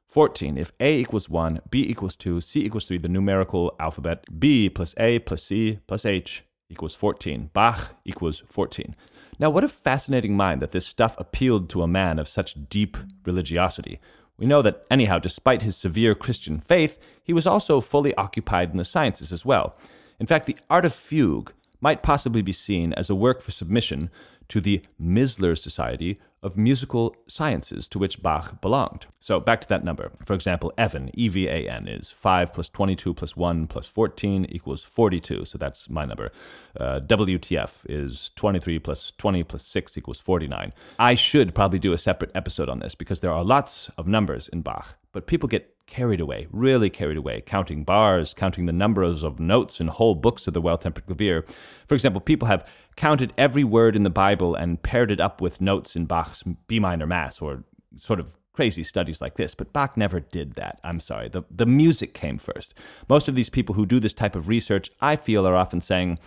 14, 0.09 0.59
if 0.59 0.73
A 0.79 0.99
equals 0.99 1.29
1, 1.29 1.61
B 1.71 1.83
equals 1.83 2.15
2, 2.15 2.41
C 2.41 2.65
equals 2.65 2.85
3, 2.85 2.99
the 2.99 3.09
numerical 3.09 3.75
alphabet, 3.81 4.25
B 4.39 4.69
plus 4.69 4.95
A 4.99 5.21
plus 5.21 5.43
C 5.43 5.79
plus 5.87 6.05
H 6.05 6.45
equals 6.71 6.95
14. 6.95 7.51
Bach 7.53 7.97
equals 8.05 8.43
14. 8.47 8.95
Now, 9.39 9.51
what 9.51 9.65
a 9.65 9.69
fascinating 9.69 10.37
mind 10.37 10.63
that 10.63 10.71
this 10.71 10.87
stuff 10.87 11.15
appealed 11.19 11.69
to 11.71 11.83
a 11.83 11.89
man 11.89 12.19
of 12.19 12.29
such 12.29 12.69
deep 12.69 12.97
religiosity. 13.25 14.01
We 14.37 14.47
know 14.47 14.63
that, 14.63 14.85
anyhow, 14.91 15.19
despite 15.19 15.63
his 15.63 15.77
severe 15.77 16.15
Christian 16.15 16.59
faith, 16.61 16.99
he 17.23 17.33
was 17.33 17.47
also 17.47 17.81
fully 17.81 18.15
occupied 18.17 18.71
in 18.71 18.77
the 18.77 18.85
sciences 18.85 19.33
as 19.33 19.45
well. 19.45 19.77
In 20.19 20.27
fact, 20.27 20.47
the 20.47 20.57
art 20.69 20.85
of 20.85 20.93
fugue 20.93 21.53
might 21.85 22.03
possibly 22.03 22.41
be 22.41 22.51
seen 22.51 22.95
as 22.95 23.11
a 23.11 23.15
work 23.15 23.43
for 23.43 23.51
submission 23.51 24.11
to 24.49 24.59
the 24.59 24.81
Mizler 24.99 25.57
Society 25.57 26.19
of 26.43 26.57
Musical 26.57 27.15
Sciences, 27.27 27.89
to 27.89 27.99
which 27.99 28.23
Bach 28.23 28.61
belonged. 28.63 29.05
So 29.21 29.39
back 29.39 29.61
to 29.61 29.69
that 29.69 29.85
number. 29.85 30.11
For 30.25 30.33
example, 30.33 30.73
Evan, 30.79 31.11
E 31.13 31.29
V 31.29 31.47
A 31.47 31.69
N, 31.69 31.87
is 31.87 32.11
5 32.11 32.55
plus 32.55 32.71
22 32.71 33.13
plus 33.13 33.37
1 33.37 33.67
plus 33.67 33.87
14 33.87 34.47
equals 34.49 34.83
42. 34.83 35.45
So 35.45 35.59
that's 35.59 35.91
my 35.91 36.07
number. 36.07 36.33
Uh, 36.79 37.01
WTF 37.01 37.85
is 37.87 38.31
23 38.37 38.79
plus 38.79 39.13
20 39.19 39.45
plus 39.45 39.67
6 39.67 39.99
equals 39.99 40.21
49. 40.21 40.73
I 40.99 41.15
should 41.15 41.55
probably 41.55 41.79
do 41.79 41.93
a 41.93 41.99
separate 41.99 42.31
episode 42.35 42.71
on 42.71 42.79
this 42.79 42.95
because 42.95 43.21
there 43.21 43.33
are 43.33 43.45
lots 43.45 43.91
of 43.99 44.07
numbers 44.07 44.49
in 44.49 44.63
Bach, 44.63 44.97
but 45.13 45.27
people 45.27 45.49
get 45.51 45.74
carried 45.87 46.21
away, 46.21 46.47
really 46.51 46.91
carried 46.91 47.17
away, 47.17 47.43
counting 47.45 47.85
bars, 47.85 48.35
counting 48.35 48.67
the 48.67 48.73
numbers 48.73 49.23
of 49.23 49.39
notes 49.39 49.81
in 49.81 49.89
whole 49.89 50.15
books 50.15 50.47
of 50.47 50.55
the 50.55 50.61
well 50.61 50.79
tempered 50.79 51.07
clavier. 51.07 51.45
For 51.87 51.95
example, 51.95 52.21
people 52.21 52.49
have 52.49 52.69
counted 52.97 53.33
every 53.37 53.65
word 53.65 53.97
in 53.97 54.03
the 54.03 54.11
Bible 54.11 54.55
and 54.55 54.83
paired 54.83 55.11
it 55.11 55.21
up 55.21 55.41
with 55.41 55.61
notes 55.61 55.95
in 55.95 56.07
Bach's 56.07 56.43
B 56.67 56.79
minor 56.79 57.07
Mass 57.07 57.41
or 57.41 57.65
sort 57.97 58.21
of 58.21 58.35
crazy 58.55 58.85
studies 58.85 59.21
like 59.21 59.35
this, 59.35 59.55
but 59.55 59.73
Bach 59.73 59.97
never 59.97 60.21
did 60.21 60.55
that. 60.55 60.79
I'm 60.85 61.01
sorry. 61.01 61.29
The, 61.29 61.43
the 61.51 61.67
music 61.67 62.15
came 62.15 62.39
first. 62.39 62.73
Most 63.09 63.29
of 63.29 63.35
these 63.35 63.51
people 63.51 63.75
who 63.75 63.85
do 63.85 63.99
this 64.01 64.13
type 64.13 64.37
of 64.37 64.49
research, 64.49 64.91
I 65.01 65.17
feel, 65.17 65.47
are 65.47 65.57
often 65.57 65.81
saying, 65.81 66.19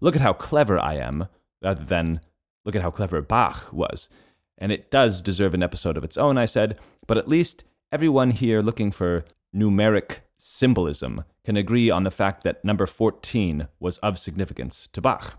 look 0.00 0.16
at 0.16 0.22
how 0.22 0.32
clever 0.32 0.78
I 0.78 0.94
am, 0.94 1.28
rather 1.62 1.84
than 1.84 2.20
look 2.64 2.74
at 2.74 2.82
how 2.82 2.90
clever 2.90 3.20
Bach 3.20 3.70
was. 3.70 4.08
And 4.56 4.72
it 4.72 4.90
does 4.90 5.20
deserve 5.20 5.52
an 5.52 5.62
episode 5.62 5.96
of 5.98 6.04
its 6.04 6.16
own, 6.16 6.38
I 6.38 6.46
said, 6.46 6.78
but 7.06 7.18
at 7.18 7.28
least 7.28 7.64
everyone 7.94 8.32
here 8.32 8.60
looking 8.60 8.90
for 8.90 9.24
numeric 9.54 10.16
symbolism 10.36 11.22
can 11.44 11.56
agree 11.56 11.90
on 11.90 12.02
the 12.02 12.10
fact 12.10 12.42
that 12.42 12.64
number 12.64 12.86
14 12.86 13.68
was 13.78 13.98
of 13.98 14.18
significance 14.18 14.88
to 14.92 15.00
Bach. 15.00 15.38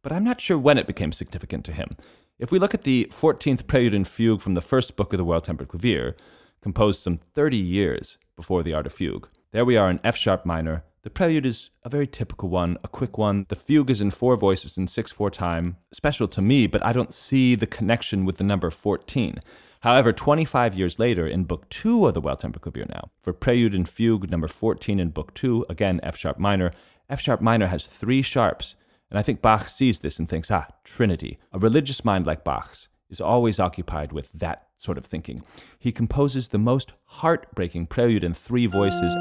But 0.00 0.12
I'm 0.12 0.22
not 0.22 0.40
sure 0.40 0.56
when 0.56 0.78
it 0.78 0.86
became 0.86 1.10
significant 1.10 1.64
to 1.64 1.72
him. 1.72 1.96
If 2.38 2.52
we 2.52 2.60
look 2.60 2.72
at 2.72 2.84
the 2.84 3.08
14th 3.10 3.66
Prelude 3.66 3.94
and 3.94 4.06
Fugue 4.06 4.40
from 4.40 4.54
the 4.54 4.60
first 4.60 4.94
book 4.94 5.12
of 5.12 5.18
the 5.18 5.24
Well 5.24 5.40
Tempered 5.40 5.66
Clavier, 5.66 6.14
composed 6.62 7.02
some 7.02 7.16
30 7.16 7.56
years 7.56 8.16
before 8.36 8.62
the 8.62 8.74
Art 8.74 8.86
of 8.86 8.92
Fugue, 8.92 9.28
there 9.50 9.64
we 9.64 9.76
are 9.76 9.90
in 9.90 9.98
F 10.04 10.16
sharp 10.16 10.46
minor. 10.46 10.84
The 11.02 11.10
prelude 11.10 11.46
is 11.46 11.70
a 11.82 11.88
very 11.88 12.06
typical 12.06 12.48
one, 12.48 12.76
a 12.84 12.88
quick 12.88 13.18
one. 13.18 13.46
The 13.48 13.56
fugue 13.56 13.90
is 13.90 14.00
in 14.00 14.10
four 14.12 14.36
voices 14.36 14.76
in 14.76 14.86
6 14.86 15.10
4 15.10 15.30
time, 15.30 15.78
special 15.92 16.28
to 16.28 16.42
me, 16.42 16.68
but 16.68 16.84
I 16.84 16.92
don't 16.92 17.12
see 17.12 17.56
the 17.56 17.66
connection 17.66 18.24
with 18.24 18.36
the 18.36 18.44
number 18.44 18.70
14. 18.70 19.40
However, 19.80 20.12
25 20.12 20.74
years 20.74 20.98
later, 20.98 21.26
in 21.26 21.44
Book 21.44 21.68
2 21.70 22.06
of 22.06 22.14
the 22.14 22.20
Well 22.20 22.36
Tempered 22.36 22.62
Clavier 22.62 22.86
now, 22.88 23.10
for 23.22 23.32
Prelude 23.32 23.74
and 23.74 23.88
Fugue 23.88 24.30
number 24.30 24.48
14 24.48 24.98
in 24.98 25.10
Book 25.10 25.34
2, 25.34 25.66
again 25.68 26.00
F 26.02 26.16
sharp 26.16 26.38
minor, 26.38 26.72
F 27.08 27.20
sharp 27.20 27.40
minor 27.40 27.68
has 27.68 27.86
three 27.86 28.22
sharps. 28.22 28.74
And 29.10 29.18
I 29.18 29.22
think 29.22 29.40
Bach 29.40 29.68
sees 29.68 30.00
this 30.00 30.18
and 30.18 30.28
thinks, 30.28 30.50
ah, 30.50 30.66
Trinity. 30.84 31.38
A 31.52 31.58
religious 31.58 32.04
mind 32.04 32.26
like 32.26 32.44
Bach's 32.44 32.88
is 33.08 33.20
always 33.20 33.58
occupied 33.58 34.12
with 34.12 34.32
that 34.32 34.66
sort 34.76 34.98
of 34.98 35.06
thinking. 35.06 35.44
He 35.78 35.92
composes 35.92 36.48
the 36.48 36.58
most 36.58 36.92
heartbreaking 37.04 37.86
prelude 37.86 38.24
in 38.24 38.34
three 38.34 38.66
voices. 38.66 39.14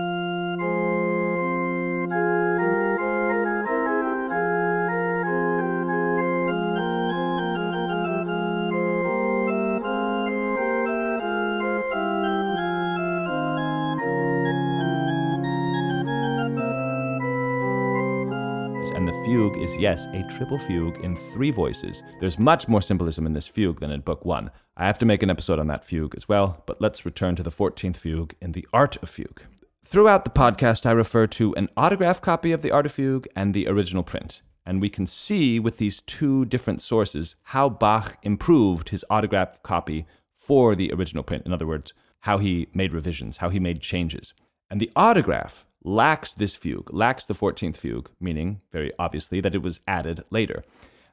Yes, 19.80 20.08
a 20.08 20.24
triple 20.24 20.58
fugue 20.58 21.04
in 21.04 21.16
three 21.16 21.52
voices. 21.52 22.04
There's 22.20 22.40
much 22.40 22.68
more 22.68 22.82
symbolism 22.82 23.26
in 23.26 23.34
this 23.34 23.48
fugue 23.48 23.80
than 23.80 23.92
in 23.92 24.02
Book 24.02 24.26
1. 24.26 24.52
I 24.76 24.86
have 24.86 25.00
to 25.00 25.06
make 25.06 25.24
an 25.24 25.30
episode 25.30 25.60
on 25.60 25.68
that 25.68 25.86
fugue 25.86 26.16
as 26.16 26.28
well, 26.28 26.64
but 26.66 26.82
let's 26.82 27.06
return 27.06 27.36
to 27.36 27.44
the 27.44 27.52
14th 27.52 27.98
fugue 27.98 28.34
in 28.42 28.52
The 28.52 28.68
Art 28.74 28.98
of 28.98 29.10
Fugue. 29.10 29.42
Throughout 29.86 30.26
the 30.26 30.32
podcast, 30.32 30.86
I 30.86 30.92
refer 30.92 31.28
to 31.28 31.56
an 31.56 31.70
autograph 31.78 32.22
copy 32.22 32.52
of 32.52 32.62
The 32.62 32.72
Art 32.72 32.86
of 32.86 32.92
Fugue 32.92 33.28
and 33.36 33.54
the 33.54 33.68
original 33.68 34.04
print. 34.04 34.42
And 34.66 34.82
we 34.82 34.90
can 34.90 35.08
see 35.08 35.60
with 35.60 35.78
these 35.78 36.02
two 36.02 36.44
different 36.46 36.82
sources 36.82 37.36
how 37.44 37.70
Bach 37.70 38.18
improved 38.24 38.90
his 38.90 39.06
autograph 39.10 39.64
copy 39.64 40.06
for 40.34 40.76
the 40.76 40.92
original 40.92 41.24
print. 41.24 41.46
In 41.46 41.54
other 41.54 41.68
words, 41.68 41.94
how 42.22 42.38
he 42.38 42.68
made 42.74 42.94
revisions, 42.94 43.38
how 43.38 43.50
he 43.50 43.60
made 43.60 43.80
changes. 43.80 44.34
And 44.70 44.82
the 44.82 44.92
autograph 44.96 45.66
lacks 45.84 46.34
this 46.34 46.56
fugue, 46.56 46.94
lacks 46.94 47.26
the 47.26 47.34
14th 47.34 47.78
fugue, 47.78 48.10
meaning, 48.20 48.62
very 48.72 48.92
obviously, 48.98 49.42
that 49.42 49.56
it 49.56 49.62
was 49.62 49.80
added 49.88 50.24
later. 50.30 50.64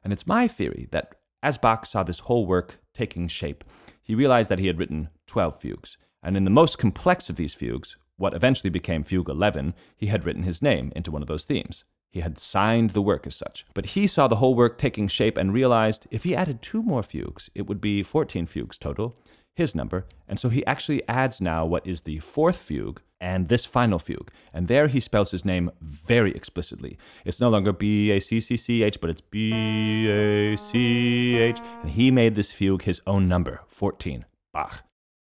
And 0.03 0.11
it's 0.11 0.27
my 0.27 0.47
theory 0.47 0.87
that 0.91 1.15
as 1.41 1.57
Bach 1.57 1.85
saw 1.85 2.03
this 2.03 2.19
whole 2.19 2.45
work 2.45 2.79
taking 2.93 3.27
shape, 3.27 3.63
he 4.01 4.15
realized 4.15 4.49
that 4.49 4.59
he 4.59 4.67
had 4.67 4.79
written 4.79 5.09
12 5.27 5.59
fugues. 5.59 5.97
And 6.23 6.35
in 6.35 6.43
the 6.43 6.49
most 6.49 6.77
complex 6.77 7.29
of 7.29 7.35
these 7.35 7.53
fugues, 7.53 7.97
what 8.17 8.33
eventually 8.33 8.69
became 8.69 9.03
Fugue 9.03 9.29
11, 9.29 9.73
he 9.95 10.07
had 10.07 10.25
written 10.25 10.43
his 10.43 10.61
name 10.61 10.91
into 10.95 11.11
one 11.11 11.21
of 11.21 11.27
those 11.27 11.45
themes. 11.45 11.83
He 12.09 12.21
had 12.21 12.39
signed 12.39 12.91
the 12.91 13.01
work 13.01 13.27
as 13.27 13.35
such. 13.35 13.65
But 13.73 13.87
he 13.87 14.07
saw 14.07 14.27
the 14.27 14.37
whole 14.37 14.55
work 14.55 14.77
taking 14.77 15.07
shape 15.07 15.37
and 15.37 15.53
realized 15.53 16.07
if 16.11 16.23
he 16.23 16.35
added 16.35 16.61
two 16.61 16.81
more 16.81 17.03
fugues, 17.03 17.49
it 17.53 17.67
would 17.67 17.81
be 17.81 18.03
14 18.03 18.45
fugues 18.45 18.77
total, 18.77 19.17
his 19.55 19.73
number. 19.73 20.05
And 20.27 20.39
so 20.39 20.49
he 20.49 20.65
actually 20.65 21.07
adds 21.07 21.41
now 21.41 21.65
what 21.65 21.85
is 21.87 22.01
the 22.01 22.19
fourth 22.19 22.57
fugue 22.57 23.01
and 23.21 23.47
this 23.47 23.65
final 23.65 23.99
fugue. 23.99 24.31
And 24.53 24.67
there 24.67 24.87
he 24.87 24.99
spells 24.99 25.31
his 25.31 25.45
name 25.45 25.71
very 25.81 26.31
explicitly. 26.31 26.97
It's 27.23 27.39
no 27.39 27.49
longer 27.49 27.71
B 27.71 28.11
A 28.11 28.19
C 28.19 28.39
C 28.39 28.57
C 28.57 28.83
H, 28.83 28.99
but 28.99 29.09
it's 29.09 29.21
B 29.21 30.07
A 30.09 30.55
C 30.57 31.37
H. 31.37 31.59
And 31.81 31.91
he 31.91 32.11
made 32.11 32.35
this 32.35 32.51
fugue 32.51 32.83
his 32.83 33.01
own 33.07 33.27
number, 33.27 33.61
14, 33.67 34.25
Bach. 34.53 34.83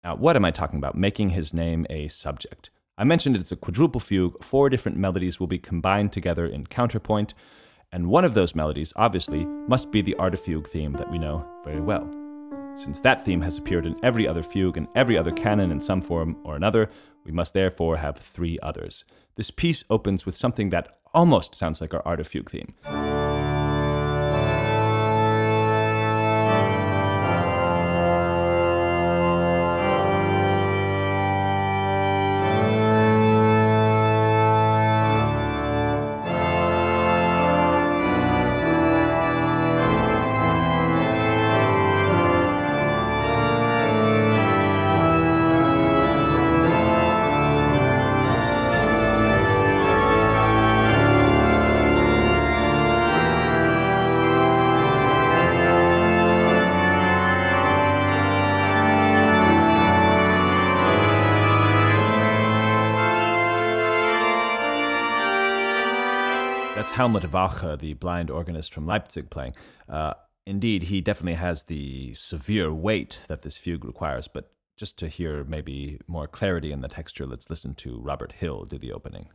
Now, 0.03 0.15
what 0.15 0.35
am 0.35 0.45
I 0.45 0.51
talking 0.51 0.77
about? 0.77 0.95
Making 0.95 1.31
his 1.31 1.53
name 1.53 1.85
a 1.89 2.07
subject. 2.07 2.69
I 2.97 3.05
mentioned 3.05 3.37
it's 3.37 3.51
a 3.51 3.55
quadruple 3.55 4.01
fugue. 4.01 4.43
Four 4.43 4.69
different 4.69 4.97
melodies 4.97 5.39
will 5.39 5.47
be 5.47 5.57
combined 5.57 6.11
together 6.11 6.45
in 6.45 6.67
counterpoint, 6.67 7.33
and 7.91 8.07
one 8.07 8.25
of 8.25 8.33
those 8.33 8.55
melodies, 8.55 8.93
obviously, 8.95 9.45
must 9.45 9.91
be 9.91 10.01
the 10.01 10.15
Arte 10.15 10.37
Fugue 10.37 10.67
theme 10.67 10.93
that 10.93 11.09
we 11.09 11.17
know 11.17 11.45
very 11.63 11.81
well. 11.81 12.18
Since 12.79 13.01
that 13.01 13.25
theme 13.25 13.41
has 13.41 13.57
appeared 13.57 13.85
in 13.85 13.97
every 14.03 14.25
other 14.25 14.41
fugue 14.41 14.77
and 14.77 14.87
every 14.95 15.17
other 15.17 15.33
canon 15.33 15.69
in 15.69 15.81
some 15.81 16.01
form 16.01 16.37
or 16.45 16.55
another, 16.55 16.89
we 17.25 17.31
must 17.31 17.53
therefore 17.53 17.97
have 17.97 18.17
three 18.17 18.57
others. 18.63 19.03
This 19.35 19.51
piece 19.51 19.83
opens 19.89 20.25
with 20.25 20.37
something 20.37 20.69
that 20.69 20.99
almost 21.13 21.55
sounds 21.55 21.81
like 21.81 21.93
our 21.93 22.01
Art 22.05 22.21
of 22.21 22.27
Fugue 22.29 22.49
theme. 22.49 23.18
Helmut 66.99 67.31
Walcha, 67.31 67.79
the 67.79 67.93
blind 67.93 68.29
organist 68.29 68.73
from 68.73 68.85
Leipzig, 68.85 69.29
playing. 69.29 69.55
Uh, 69.87 70.15
indeed, 70.45 70.83
he 70.83 70.99
definitely 70.99 71.35
has 71.35 71.63
the 71.63 72.13
severe 72.13 72.73
weight 72.73 73.19
that 73.29 73.41
this 73.41 73.55
fugue 73.55 73.85
requires, 73.85 74.27
but 74.27 74.51
just 74.75 74.99
to 74.99 75.07
hear 75.07 75.45
maybe 75.45 76.01
more 76.07 76.27
clarity 76.27 76.73
in 76.73 76.81
the 76.81 76.89
texture, 76.89 77.25
let's 77.25 77.49
listen 77.49 77.73
to 77.75 78.01
Robert 78.01 78.33
Hill 78.33 78.65
do 78.65 78.77
the 78.77 78.91
opening. 78.91 79.29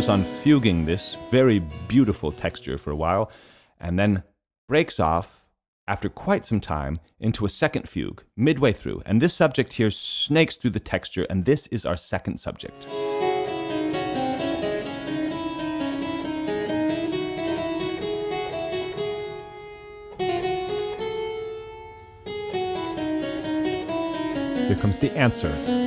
Goes 0.00 0.08
on 0.08 0.24
fuguing 0.24 0.86
this 0.86 1.14
very 1.30 1.58
beautiful 1.86 2.32
texture 2.32 2.78
for 2.78 2.90
a 2.90 2.96
while, 2.96 3.30
and 3.78 3.98
then 3.98 4.22
breaks 4.66 4.98
off 4.98 5.44
after 5.86 6.08
quite 6.08 6.46
some 6.46 6.58
time 6.58 6.98
into 7.18 7.44
a 7.44 7.50
second 7.50 7.86
fugue 7.86 8.22
midway 8.34 8.72
through. 8.72 9.02
And 9.04 9.20
this 9.20 9.34
subject 9.34 9.74
here 9.74 9.90
snakes 9.90 10.56
through 10.56 10.70
the 10.70 10.80
texture, 10.80 11.26
and 11.28 11.44
this 11.44 11.66
is 11.66 11.84
our 11.84 11.98
second 11.98 12.38
subject. 12.40 12.88
Here 24.66 24.76
comes 24.76 24.96
the 24.96 25.12
answer. 25.14 25.79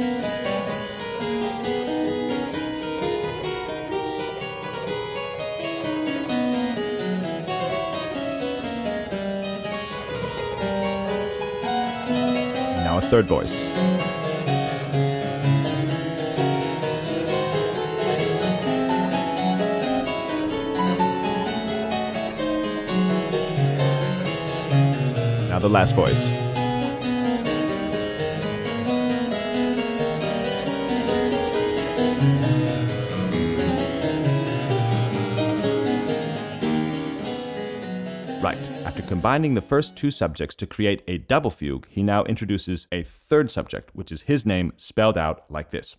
Now 12.94 13.00
a 13.00 13.02
third 13.02 13.26
voice. 13.26 13.52
Now 25.50 25.58
the 25.58 25.70
last 25.70 25.96
voice. 25.96 26.43
Combining 39.24 39.54
the 39.54 39.62
first 39.62 39.96
two 39.96 40.12
subjects 40.12 40.54
to 40.54 40.68
create 40.68 41.02
a 41.08 41.18
double 41.18 41.50
fugue, 41.50 41.88
he 41.90 42.04
now 42.04 42.26
introduces 42.26 42.88
a 42.92 43.02
third 43.04 43.50
subject, 43.50 43.90
which 43.94 44.12
is 44.12 44.24
his 44.24 44.46
name 44.46 44.74
spelled 44.76 45.18
out 45.18 45.46
like 45.50 45.70
this. 45.70 45.96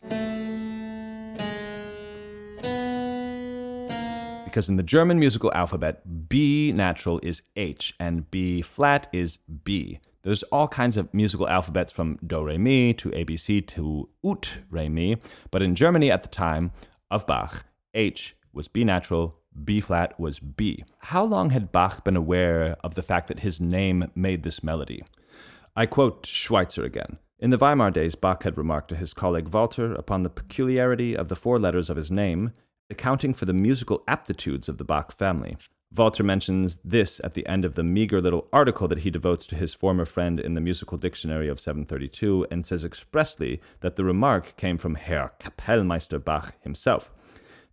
Because 4.45 4.69
in 4.69 4.77
the 4.77 4.83
German 4.83 5.19
musical 5.19 5.51
alphabet, 5.55 6.29
B 6.29 6.71
natural 6.71 7.19
is 7.23 7.41
H 7.57 7.95
and 7.99 8.31
B 8.31 8.61
flat 8.61 9.09
is 9.11 9.39
B. 9.65 10.01
There's 10.23 10.43
all 10.43 10.69
kinds 10.69 10.99
of 10.99 11.09
musical 11.15 11.49
alphabets 11.49 11.91
from 11.91 12.19
Do 12.27 12.45
Re 12.45 12.59
Mi 12.59 12.93
to 12.93 13.09
ABC 13.09 13.67
to 13.69 14.11
Ut 14.23 14.59
Re 14.69 14.91
Mi, 14.91 15.17
but 15.51 15.63
in 15.63 15.75
Germany 15.75 16.11
at 16.11 16.25
the 16.25 16.29
time 16.29 16.73
of 17.11 17.27
Bach, 17.27 17.65
H 17.95 18.37
was 18.53 18.69
B 18.69 18.85
natural, 18.85 19.39
B 19.63 19.81
flat 19.81 20.19
was 20.19 20.39
B. 20.39 20.85
How 20.99 21.25
long 21.25 21.51
had 21.51 21.73
Bach 21.73 22.05
been 22.05 22.17
aware 22.17 22.77
of 22.83 22.95
the 22.95 23.03
fact 23.03 23.29
that 23.29 23.41
his 23.41 23.61
name 23.61 24.11
made 24.15 24.43
this 24.43 24.63
melody? 24.63 25.05
I 25.77 25.87
quote 25.87 26.27
Schweitzer 26.27 26.85
again. 26.85 27.19
In 27.39 27.51
the 27.51 27.59
Weimar 27.59 27.91
days, 27.91 28.15
Bach 28.15 28.45
had 28.45 28.57
remarked 28.57 28.89
to 28.89 28.97
his 28.97 29.13
colleague 29.13 29.53
Walther 29.53 29.93
upon 29.93 30.23
the 30.23 30.31
peculiarity 30.31 31.17
of 31.17 31.29
the 31.29 31.37
four 31.37 31.59
letters 31.59 31.91
of 31.91 31.97
his 31.97 32.11
name, 32.11 32.53
accounting 32.89 33.35
for 33.35 33.45
the 33.45 33.53
musical 33.53 34.03
aptitudes 34.09 34.69
of 34.69 34.79
the 34.79 34.85
Bach 34.85 35.13
family. 35.13 35.57
Walther 35.97 36.25
mentions 36.25 36.79
this 36.85 37.21
at 37.23 37.35
the 37.35 37.47
end 37.47 37.65
of 37.65 37.75
the 37.75 37.85
meager 37.85 38.21
little 38.21 38.49
article 38.53 38.89
that 38.89 39.01
he 39.01 39.11
devotes 39.11 39.47
to 39.47 39.57
his 39.57 39.75
former 39.75 40.05
friend 40.05 40.41
in 40.41 40.55
the 40.55 40.61
Musical 40.61 40.99
Dictionary 40.99 41.49
of 41.49 41.61
732 41.61 42.47
and 42.51 42.67
says 42.67 42.85
expressly 42.85 43.61
that 43.81 43.97
the 43.97 44.05
remark 44.05 44.57
came 44.57 44.77
from 44.77 44.97
Herr 44.97 45.33
Kapellmeister 45.39 46.25
Bach 46.25 46.55
himself. 46.63 47.13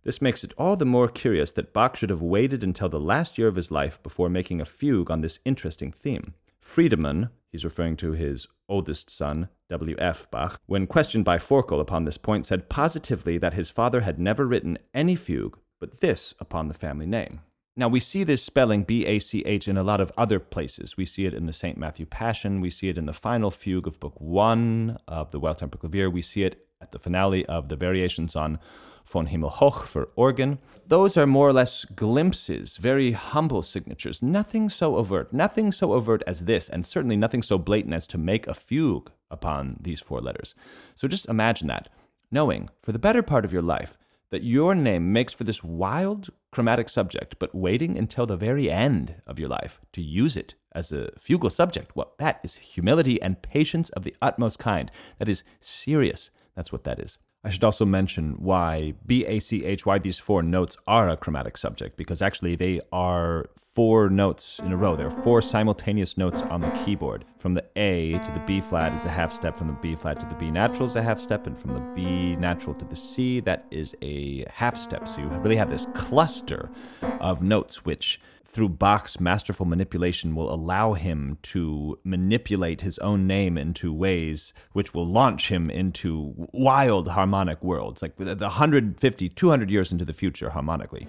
This 0.04 0.20
makes 0.20 0.42
it 0.42 0.52
all 0.58 0.76
the 0.76 0.84
more 0.84 1.08
curious 1.08 1.52
that 1.52 1.72
Bach 1.72 1.96
should 1.96 2.10
have 2.10 2.22
waited 2.22 2.64
until 2.64 2.88
the 2.88 2.98
last 2.98 3.38
year 3.38 3.46
of 3.46 3.56
his 3.56 3.70
life 3.70 4.02
before 4.02 4.28
making 4.28 4.60
a 4.60 4.64
fugue 4.64 5.10
on 5.10 5.20
this 5.20 5.38
interesting 5.44 5.92
theme. 5.92 6.34
Friedemann, 6.60 7.30
he's 7.50 7.64
referring 7.64 7.96
to 7.98 8.12
his 8.12 8.48
oldest 8.68 9.10
son, 9.10 9.48
W.F. 9.68 10.30
Bach, 10.30 10.60
when 10.66 10.86
questioned 10.86 11.24
by 11.24 11.38
Forkel 11.38 11.80
upon 11.80 12.04
this 12.04 12.18
point, 12.18 12.46
said 12.46 12.68
positively 12.68 13.38
that 13.38 13.54
his 13.54 13.70
father 13.70 14.00
had 14.00 14.18
never 14.18 14.46
written 14.46 14.78
any 14.92 15.14
fugue 15.14 15.58
but 15.78 16.00
this 16.00 16.34
upon 16.38 16.68
the 16.68 16.74
family 16.74 17.06
name. 17.06 17.40
Now, 17.74 17.88
we 17.88 18.00
see 18.00 18.22
this 18.22 18.44
spelling 18.44 18.84
B 18.84 19.06
A 19.06 19.18
C 19.18 19.42
H 19.46 19.66
in 19.66 19.78
a 19.78 19.82
lot 19.82 20.00
of 20.00 20.12
other 20.16 20.38
places. 20.38 20.96
We 20.96 21.06
see 21.06 21.24
it 21.26 21.32
in 21.32 21.46
the 21.46 21.52
St. 21.52 21.78
Matthew 21.78 22.06
Passion. 22.06 22.60
We 22.60 22.70
see 22.70 22.88
it 22.88 22.98
in 22.98 23.06
the 23.06 23.12
final 23.12 23.50
fugue 23.50 23.86
of 23.86 23.98
Book 23.98 24.14
One 24.18 24.98
of 25.08 25.30
the 25.30 25.40
Well 25.40 25.54
Tempered 25.54 25.80
Clavier. 25.80 26.10
We 26.10 26.22
see 26.22 26.42
it 26.42 26.66
at 26.82 26.92
the 26.92 26.98
finale 26.98 27.46
of 27.46 27.68
the 27.68 27.76
Variations 27.76 28.36
on 28.36 28.58
Vom 29.04 29.26
Himmel 29.26 29.50
hoch 29.50 29.84
for 29.84 30.08
organ. 30.16 30.58
Those 30.86 31.16
are 31.16 31.26
more 31.26 31.48
or 31.48 31.52
less 31.52 31.84
glimpses, 31.84 32.76
very 32.76 33.12
humble 33.12 33.62
signatures. 33.62 34.22
Nothing 34.22 34.68
so 34.68 34.96
overt, 34.96 35.32
nothing 35.32 35.72
so 35.72 35.92
overt 35.92 36.22
as 36.26 36.44
this, 36.44 36.68
and 36.68 36.86
certainly 36.86 37.16
nothing 37.16 37.42
so 37.42 37.58
blatant 37.58 37.94
as 37.94 38.06
to 38.08 38.18
make 38.18 38.46
a 38.46 38.54
fugue 38.54 39.10
upon 39.30 39.76
these 39.80 40.00
four 40.00 40.20
letters. 40.20 40.54
So 40.94 41.08
just 41.08 41.26
imagine 41.26 41.68
that, 41.68 41.88
knowing 42.30 42.70
for 42.82 42.92
the 42.92 42.98
better 42.98 43.22
part 43.22 43.44
of 43.44 43.52
your 43.52 43.62
life 43.62 43.96
that 44.32 44.42
your 44.42 44.74
name 44.74 45.12
makes 45.12 45.34
for 45.34 45.44
this 45.44 45.62
wild 45.62 46.30
chromatic 46.50 46.88
subject, 46.88 47.38
but 47.38 47.54
waiting 47.54 47.98
until 47.98 48.24
the 48.24 48.36
very 48.36 48.70
end 48.70 49.16
of 49.26 49.38
your 49.38 49.48
life 49.48 49.78
to 49.92 50.00
use 50.00 50.38
it 50.38 50.54
as 50.74 50.90
a 50.90 51.10
fugal 51.18 51.52
subject, 51.52 51.94
well, 51.94 52.14
that 52.18 52.40
is 52.42 52.54
humility 52.54 53.20
and 53.20 53.42
patience 53.42 53.90
of 53.90 54.04
the 54.04 54.16
utmost 54.22 54.58
kind. 54.58 54.90
That 55.18 55.28
is 55.28 55.44
serious. 55.60 56.30
That's 56.56 56.72
what 56.72 56.84
that 56.84 56.98
is. 56.98 57.18
I 57.44 57.50
should 57.50 57.64
also 57.64 57.84
mention 57.84 58.34
why 58.38 58.94
BACH, 59.04 59.84
why 59.84 59.98
these 59.98 60.18
four 60.18 60.44
notes 60.44 60.76
are 60.86 61.08
a 61.08 61.16
chromatic 61.16 61.58
subject, 61.58 61.96
because 61.96 62.22
actually 62.22 62.54
they 62.54 62.78
are 62.92 63.46
four 63.56 64.08
notes 64.08 64.60
in 64.60 64.70
a 64.70 64.76
row. 64.76 64.94
There 64.94 65.08
are 65.08 65.22
four 65.24 65.42
simultaneous 65.42 66.16
notes 66.16 66.40
on 66.42 66.60
the 66.60 66.70
keyboard. 66.84 67.24
From 67.42 67.54
the 67.54 67.64
A 67.74 68.12
to 68.20 68.30
the 68.30 68.38
B 68.46 68.60
flat 68.60 68.94
is 68.94 69.04
a 69.04 69.10
half 69.10 69.32
step, 69.32 69.56
from 69.58 69.66
the 69.66 69.72
B 69.72 69.96
flat 69.96 70.20
to 70.20 70.26
the 70.26 70.36
B 70.36 70.48
natural 70.48 70.86
is 70.86 70.94
a 70.94 71.02
half 71.02 71.18
step, 71.18 71.48
and 71.48 71.58
from 71.58 71.72
the 71.72 71.80
B 71.92 72.36
natural 72.36 72.72
to 72.76 72.84
the 72.84 72.94
C, 72.94 73.40
that 73.40 73.66
is 73.72 73.96
a 74.00 74.48
half 74.48 74.76
step. 74.76 75.08
So 75.08 75.22
you 75.22 75.26
really 75.26 75.56
have 75.56 75.68
this 75.68 75.88
cluster 75.92 76.70
of 77.18 77.42
notes 77.42 77.84
which 77.84 78.20
through 78.44 78.68
Bach's 78.68 79.18
masterful 79.18 79.66
manipulation, 79.66 80.36
will 80.36 80.52
allow 80.54 80.92
him 80.92 81.38
to 81.42 81.98
manipulate 82.04 82.82
his 82.82 82.98
own 82.98 83.26
name 83.26 83.58
into 83.58 83.92
ways 83.92 84.52
which 84.72 84.94
will 84.94 85.06
launch 85.06 85.48
him 85.48 85.68
into 85.68 86.34
wild 86.52 87.08
harmonic 87.08 87.62
worlds, 87.62 88.02
like 88.02 88.16
the 88.16 88.36
150, 88.36 89.28
200 89.28 89.70
years 89.70 89.90
into 89.90 90.04
the 90.04 90.12
future 90.12 90.50
harmonically. 90.50 91.08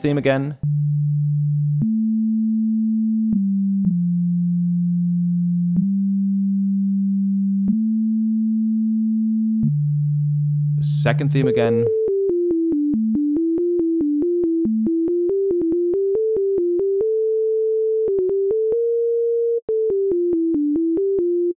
Theme 0.00 0.16
again. 0.16 0.56
The 10.78 10.84
second 10.84 11.32
theme 11.32 11.46
again. 11.46 11.84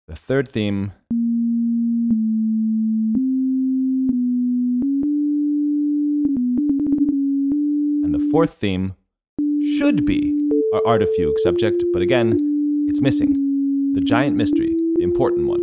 The 0.07 0.15
third 0.15 0.49
theme. 0.49 0.91
Fourth 8.33 8.55
theme 8.55 8.95
should 9.77 10.07
be 10.07 10.33
our 10.73 10.81
art 10.87 11.03
of 11.03 11.09
fugue 11.15 11.37
subject, 11.43 11.83
but 11.93 12.01
again, 12.01 12.35
it's 12.89 12.99
missing. 12.99 13.31
The 13.93 14.01
giant 14.01 14.35
mystery, 14.35 14.75
the 14.95 15.03
important 15.03 15.47
one. 15.47 15.61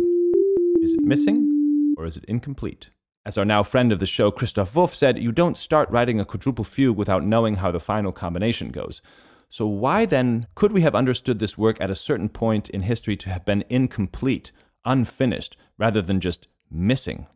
Is 0.81 0.93
it 0.93 1.01
missing 1.03 1.93
or 1.97 2.05
is 2.05 2.15
it 2.15 2.23
incomplete? 2.29 2.89
As 3.25 3.37
our 3.37 3.43
now 3.43 3.61
friend 3.61 3.91
of 3.91 3.99
the 3.99 4.05
show, 4.05 4.31
Christoph 4.31 4.73
Wolff, 4.73 4.95
said, 4.95 5.19
you 5.19 5.33
don't 5.33 5.57
start 5.57 5.91
writing 5.91 6.21
a 6.21 6.23
quadruple 6.23 6.63
fugue 6.63 6.95
without 6.95 7.25
knowing 7.25 7.55
how 7.55 7.71
the 7.71 7.79
final 7.81 8.13
combination 8.13 8.69
goes. 8.69 9.01
So, 9.49 9.67
why 9.67 10.05
then 10.05 10.47
could 10.55 10.71
we 10.71 10.83
have 10.83 10.95
understood 10.95 11.39
this 11.39 11.57
work 11.57 11.75
at 11.81 11.91
a 11.91 11.95
certain 11.95 12.29
point 12.29 12.69
in 12.69 12.83
history 12.83 13.17
to 13.17 13.29
have 13.31 13.43
been 13.43 13.65
incomplete, 13.69 14.53
unfinished, 14.85 15.57
rather 15.77 16.01
than 16.01 16.21
just 16.21 16.47
missing? 16.71 17.27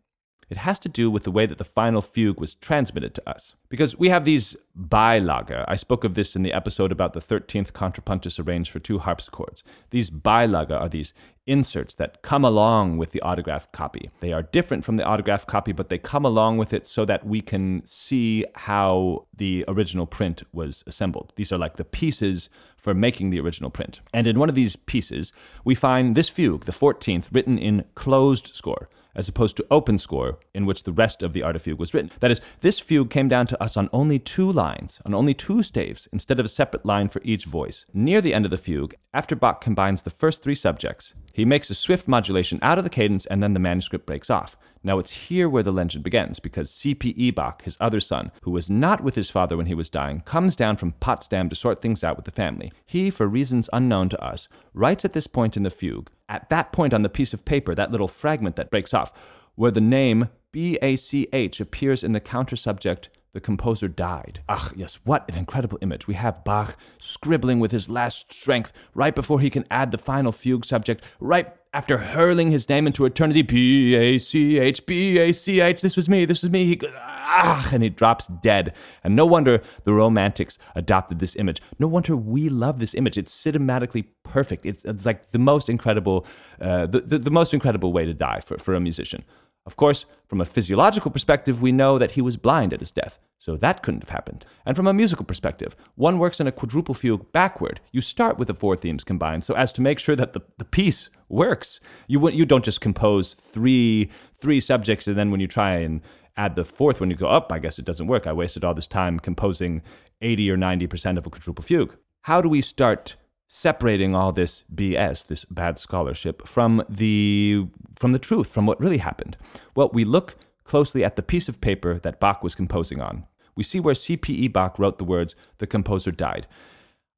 It 0.48 0.58
has 0.58 0.78
to 0.80 0.90
do 0.90 1.10
with 1.10 1.24
the 1.24 1.32
way 1.32 1.48
that 1.48 1.58
the 1.58 1.64
final 1.64 2.02
fugue 2.02 2.40
was 2.40 2.54
transmitted 2.54 3.16
to 3.16 3.30
us. 3.30 3.56
Because 3.68 3.98
we 3.98 4.10
have 4.10 4.26
these 4.26 4.56
Beilage. 4.78 5.66
I 5.68 5.76
spoke 5.76 6.04
of 6.04 6.14
this 6.14 6.36
in 6.36 6.44
the 6.44 6.54
episode 6.54 6.92
about 6.92 7.14
the 7.14 7.20
13th 7.20 7.74
contrapunctus 7.74 8.40
arranged 8.40 8.70
for 8.70 8.80
two 8.80 9.00
harpsichords. 9.00 9.64
These 9.90 10.12
Beilage 10.12 10.70
are 10.70 10.88
these 10.88 11.14
inserts 11.48 11.96
that 11.96 12.22
come 12.22 12.46
along 12.46 12.98
with 12.98 13.12
the 13.12 13.22
autographed 13.22 13.72
copy. 13.72 14.10
They 14.20 14.34
are 14.34 14.44
different 14.44 14.84
from 14.84 14.98
the 14.98 15.06
autographed 15.06 15.48
copy, 15.48 15.72
but 15.72 15.90
they 15.90 15.98
come 15.98 16.26
along 16.26 16.58
with 16.58 16.74
it 16.74 16.86
so 16.86 17.06
that 17.06 17.26
we 17.26 17.42
can 17.42 17.84
see 17.86 18.46
how 18.54 19.26
the 19.36 19.66
original 19.68 20.06
print 20.06 20.44
was 20.54 20.84
assembled. 20.86 21.34
These 21.36 21.52
are 21.52 21.58
like 21.58 21.78
the 21.78 21.86
pieces 21.86 22.50
for 22.78 22.94
making 22.94 23.32
the 23.32 23.40
original 23.40 23.72
print. 23.72 24.02
And 24.14 24.28
in 24.28 24.38
one 24.40 24.50
of 24.50 24.56
these 24.56 24.76
pieces, 24.76 25.34
we 25.64 25.74
find 25.74 26.16
this 26.16 26.30
fugue, 26.30 26.66
the 26.66 26.72
14th, 26.72 27.30
written 27.32 27.58
in 27.58 27.86
closed 27.96 28.52
score 28.54 28.90
as 29.16 29.28
opposed 29.28 29.58
to 29.58 29.66
open 29.72 29.98
score, 29.98 30.40
in 30.54 30.66
which 30.66 30.84
the 30.84 30.92
rest 30.92 31.24
of 31.24 31.34
the 31.34 31.44
art 31.44 31.56
of 31.56 31.62
fugue 31.62 31.80
was 31.80 31.94
written. 31.94 32.12
That 32.20 32.32
is, 32.32 32.42
this 32.62 32.80
fugue 32.80 33.10
came 33.10 33.28
down 33.28 33.48
to 33.48 33.64
us 33.64 33.78
on 33.78 33.90
only 33.94 34.20
two 34.20 34.52
lines, 34.52 35.00
on 35.06 35.14
only 35.14 35.34
two 35.34 35.64
staves, 35.64 36.08
instead 36.12 36.40
of 36.40 36.46
a 36.46 36.50
separate 36.50 36.86
line 36.86 37.08
for 37.08 37.22
each 37.24 37.46
voice. 37.46 37.86
Near 37.94 38.22
the 38.22 38.34
end 38.34 38.46
of 38.46 38.52
the 38.52 38.58
fugue, 38.58 38.94
after 39.14 39.36
Bach 39.36 39.62
combines 39.62 40.02
the 40.02 40.10
first 40.10 40.42
three 40.44 40.56
subjects, 40.56 41.14
he 41.34 41.46
makes 41.46 41.70
a 41.70 41.76
swift 41.76 42.08
modulation 42.08 42.60
out 42.62 42.78
of 42.78 42.84
the 42.84 42.90
cadence 42.90 43.26
and 43.26 43.42
then 43.42 43.54
the 43.54 43.60
manuscript 43.60 44.06
breaks 44.06 44.30
off. 44.30 44.58
Now 44.86 45.00
it's 45.00 45.30
here 45.30 45.50
where 45.50 45.64
the 45.64 45.72
legend 45.72 46.04
begins, 46.04 46.38
because 46.38 46.70
C.P. 46.70 47.32
Bach, 47.32 47.64
his 47.64 47.76
other 47.80 48.00
son, 48.00 48.32
who 48.44 48.52
was 48.52 48.70
not 48.70 49.02
with 49.02 49.16
his 49.16 49.32
father 49.32 49.58
when 49.58 49.66
he 49.66 49.74
was 49.74 49.90
dying, 49.90 50.22
comes 50.22 50.56
down 50.56 50.78
from 50.78 50.92
Potsdam 50.92 51.50
to 51.50 51.56
sort 51.56 51.82
things 51.82 52.04
out 52.04 52.18
with 52.18 52.26
the 52.26 52.32
family. 52.32 52.72
He, 52.86 53.10
for 53.10 53.28
reasons 53.28 53.68
unknown 53.74 54.10
to 54.10 54.24
us, 54.24 54.48
writes 54.76 55.04
at 55.04 55.14
this 55.14 55.26
point 55.26 55.58
in 55.58 55.64
the 55.64 55.72
fugue, 55.72 56.12
at 56.30 56.50
that 56.50 56.72
point 56.72 56.94
on 56.94 57.02
the 57.02 57.10
piece 57.10 57.34
of 57.34 57.46
paper, 57.46 57.74
that 57.74 57.90
little 57.90 58.08
fragment 58.08 58.58
that 58.58 58.70
breaks 58.70 58.94
off, 58.94 59.42
where 59.56 59.72
the 59.72 59.82
name 59.82 60.30
B-A-C-H 60.52 61.60
appears 61.60 62.04
in 62.04 62.12
the 62.12 62.20
counter 62.20 62.56
subject 62.56 63.10
the 63.34 63.42
composer 63.42 63.90
died. 63.90 64.40
Ah, 64.48 64.72
yes, 64.78 65.00
what 65.04 65.30
an 65.30 65.36
incredible 65.38 65.78
image. 65.82 66.08
We 66.08 66.14
have 66.14 66.46
Bach 66.46 66.78
scribbling 66.98 67.60
with 67.60 67.72
his 67.72 67.90
last 67.90 68.32
strength 68.34 68.72
right 68.94 69.14
before 69.14 69.42
he 69.42 69.50
can 69.50 69.66
add 69.70 69.92
the 69.92 69.98
final 69.98 70.32
fugue 70.32 70.64
subject, 70.64 71.04
right 71.20 71.54
after 71.76 71.98
hurling 71.98 72.52
his 72.52 72.70
name 72.70 72.88
into 72.88 73.04
eternity. 73.04 73.42
B 73.42 73.96
A 73.96 74.18
C 74.18 74.58
H, 74.58 74.86
B 74.86 75.20
A 75.20 75.34
C 75.34 75.60
H, 75.60 75.82
this 75.82 75.98
was 75.98 76.08
me, 76.08 76.24
this 76.24 76.42
was 76.42 76.50
me. 76.50 76.66
He, 76.66 76.78
goes, 76.78 76.92
ah, 76.96 77.70
and 77.74 77.84
he 77.84 77.90
drops 77.90 78.28
dead. 78.28 78.74
And 79.04 79.14
no 79.14 79.26
wonder 79.26 79.62
the 79.84 79.94
Romantics 79.94 80.58
adopted 80.74 81.20
this 81.20 81.36
image. 81.36 81.62
No 81.78 81.90
wonder 81.90 82.16
we 82.16 82.48
love 82.48 82.80
this 82.80 82.96
image. 82.96 83.18
It's 83.18 83.36
cinematically 83.36 84.06
perfect. 84.24 84.66
It's, 84.66 84.86
it's 84.86 85.06
like 85.06 85.32
the 85.32 85.40
most 85.40 85.68
incredible, 85.68 86.26
uh, 86.62 86.86
the, 86.86 87.02
the, 87.02 87.20
the 87.20 87.32
most 87.32 87.54
incredible 87.54 87.92
way 87.92 88.06
to 88.06 88.14
die 88.14 88.40
for, 88.40 88.58
for 88.58 88.74
a 88.74 88.80
musician. 88.80 89.26
Of 89.66 89.78
course, 89.78 90.06
from 90.28 90.42
a 90.42 90.46
physiological 90.46 91.10
perspective, 91.10 91.62
we 91.62 91.72
know 91.72 91.98
that 91.98 92.12
he 92.12 92.22
was 92.22 92.38
blind 92.38 92.72
at 92.72 92.82
his 92.82 92.92
death, 92.92 93.18
so 93.40 93.56
that 93.58 93.82
couldn't 93.82 94.04
have 94.04 94.10
happened. 94.10 94.46
And 94.64 94.76
from 94.76 94.86
a 94.86 94.94
musical 94.94 95.26
perspective, 95.26 95.76
one 95.96 96.20
works 96.20 96.40
in 96.40 96.46
a 96.46 96.52
quadruple 96.52 96.94
fugue 96.94 97.32
backward. 97.32 97.82
You 97.92 98.02
start 98.02 98.38
with 98.38 98.48
the 98.48 98.54
four 98.54 98.76
themes 98.76 99.04
combined 99.04 99.44
so 99.44 99.56
as 99.56 99.72
to 99.74 99.82
make 99.82 99.98
sure 99.98 100.16
that 100.16 100.34
the, 100.34 100.42
the 100.60 100.66
piece 100.66 101.10
works. 101.30 101.80
You, 102.08 102.30
you 102.30 102.46
don't 102.46 102.64
just 102.64 102.80
compose 102.80 103.34
three, 103.34 104.12
three 104.40 104.60
subjects 104.60 105.08
and 105.08 105.18
then 105.18 105.32
when 105.32 105.40
you 105.40 105.48
try 105.48 105.78
and 105.78 106.02
add 106.38 106.56
the 106.56 106.66
fourth 106.66 107.00
one, 107.00 107.10
you 107.10 107.16
go, 107.16 107.28
up, 107.28 107.52
I 107.52 107.60
guess 107.60 107.80
it 107.80 107.86
doesn't 107.86 108.08
work. 108.08 108.28
I 108.28 108.34
wasted 108.34 108.64
all 108.64 108.74
this 108.74 108.88
time 108.88 109.20
composing 109.20 109.82
80 110.22 110.52
or 110.52 110.58
90% 110.58 111.18
of 111.18 111.26
a 111.26 111.30
quadruple 111.30 111.64
fugue. 111.64 111.96
How 112.24 112.42
do 112.42 112.50
we 112.50 112.62
start 112.62 113.16
separating 113.48 114.16
all 114.16 114.32
this 114.32 114.64
BS, 114.74 115.28
this 115.28 115.46
bad 115.46 115.78
scholarship, 115.78 116.48
from 116.48 116.84
the 116.90 117.68
from 117.94 118.12
the 118.12 118.20
truth, 118.20 118.48
from 118.50 118.66
what 118.66 118.80
really 118.80 118.98
happened? 118.98 119.38
Well, 119.76 119.90
we 119.94 120.04
look 120.04 120.36
closely 120.64 121.04
at 121.04 121.16
the 121.16 121.22
piece 121.24 121.48
of 121.48 121.62
paper 121.62 122.00
that 122.00 122.20
Bach 122.20 122.44
was 122.44 122.56
composing 122.56 123.02
on. 123.02 123.26
we 123.56 123.64
see 123.64 123.80
where 123.80 123.96
C.P.E. 123.96 124.50
Bach 124.50 124.78
wrote 124.78 124.98
the 124.98 125.06
words, 125.06 125.36
The 125.60 125.68
composer 125.68 126.12
died. 126.12 126.48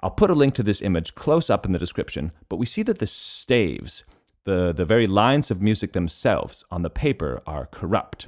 I'll 0.02 0.12
put 0.12 0.30
a 0.30 0.36
link 0.36 0.54
to 0.56 0.64
this 0.64 0.82
image 0.82 1.16
close 1.16 1.50
up 1.50 1.66
in 1.66 1.72
the 1.72 1.80
description, 1.80 2.32
but 2.50 2.58
we 2.58 2.68
see 2.68 2.84
that 2.84 3.00
the 3.00 3.08
staves, 3.08 4.04
the, 4.44 4.72
the 4.72 4.86
very 4.86 5.08
lines 5.08 5.50
of 5.50 5.62
music 5.62 5.94
themselves 5.94 6.64
on 6.70 6.84
the 6.84 6.90
paper, 6.92 7.42
are 7.48 7.66
corrupt. 7.66 8.28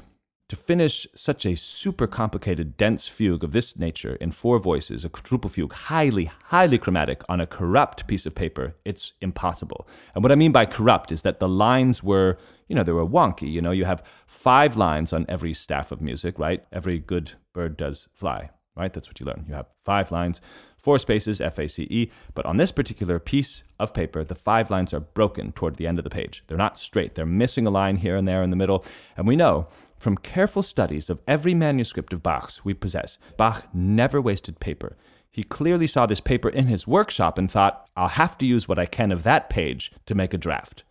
To 0.50 0.56
finish 0.56 1.06
such 1.14 1.46
a 1.46 1.56
super 1.56 2.08
complicated, 2.08 2.76
dense 2.76 3.08
fugue 3.08 3.44
of 3.44 3.52
this 3.52 3.78
nature 3.78 4.16
in 4.16 4.32
four 4.32 4.58
voices, 4.58 5.06
a 5.06 5.10
quadruple 5.10 5.48
fugue, 5.48 5.74
highly, 5.74 6.32
highly 6.46 6.80
chromatic 6.80 7.22
on 7.30 7.40
a 7.40 7.46
corrupt 7.46 8.08
piece 8.08 8.26
of 8.26 8.34
paper, 8.34 8.74
it's 8.84 9.14
impossible. 9.22 9.88
And 10.16 10.24
what 10.24 10.32
I 10.32 10.36
mean 10.36 10.52
by 10.52 10.66
corrupt 10.66 11.12
is 11.12 11.22
that 11.22 11.40
the 11.40 11.48
lines 11.48 12.02
were, 12.02 12.40
you 12.68 12.76
know, 12.76 12.82
they 12.82 12.92
were 12.92 13.06
wonky. 13.06 13.52
You 13.52 13.62
know, 13.62 13.70
you 13.70 13.86
have 13.86 14.02
five 14.26 14.76
lines 14.76 15.14
on 15.14 15.28
every 15.30 15.54
staff 15.54 15.92
of 15.92 16.02
music, 16.02 16.40
right? 16.40 16.66
Every 16.74 16.98
good 16.98 17.34
bird 17.54 17.78
does 17.78 18.08
fly, 18.16 18.50
right? 18.76 18.92
That's 18.92 19.08
what 19.08 19.20
you 19.20 19.28
learn. 19.28 19.46
You 19.48 19.54
have 19.54 19.68
five 19.84 20.12
lines, 20.12 20.42
four 20.80 20.98
spaces, 20.98 21.40
F 21.40 21.60
A 21.60 21.70
C 21.70 21.84
E. 21.92 22.12
But 22.34 22.48
on 22.48 22.58
this 22.58 22.72
particular 22.72 23.20
piece 23.20 23.64
of 23.80 23.94
paper, 23.94 24.24
the 24.24 24.34
five 24.34 24.72
lines 24.72 24.96
are 24.96 25.00
broken 25.00 25.52
toward 25.52 25.76
the 25.76 25.86
end 25.86 26.00
of 26.00 26.04
the 26.04 26.10
page. 26.10 26.44
They're 26.48 26.58
not 26.58 26.80
straight, 26.80 27.14
they're 27.14 27.28
missing 27.28 27.68
a 27.68 27.70
line 27.70 27.98
here 27.98 28.16
and 28.16 28.28
there 28.28 28.42
in 28.42 28.50
the 28.50 28.56
middle. 28.56 28.84
And 29.16 29.28
we 29.28 29.36
know 29.36 29.68
from 30.00 30.18
careful 30.18 30.64
studies 30.64 31.10
of 31.10 31.22
every 31.28 31.54
manuscript 31.54 32.14
of 32.14 32.24
Bach's 32.24 32.64
we 32.64 32.74
possess, 32.74 33.18
Bach 33.38 33.68
never 33.74 34.22
wasted 34.22 34.60
paper. 34.60 34.98
He 35.30 35.44
clearly 35.44 35.88
saw 35.88 36.06
this 36.06 36.22
paper 36.22 36.50
in 36.50 36.68
his 36.68 36.88
workshop 36.88 37.38
and 37.38 37.52
thought, 37.52 37.88
I'll 37.96 38.08
have 38.08 38.38
to 38.40 38.46
use 38.46 38.68
what 38.68 38.80
I 38.80 38.86
can 38.86 39.12
of 39.12 39.24
that 39.24 39.50
page 39.50 39.92
to 40.08 40.16
make 40.16 40.34
a 40.34 40.38
draft. 40.38 40.84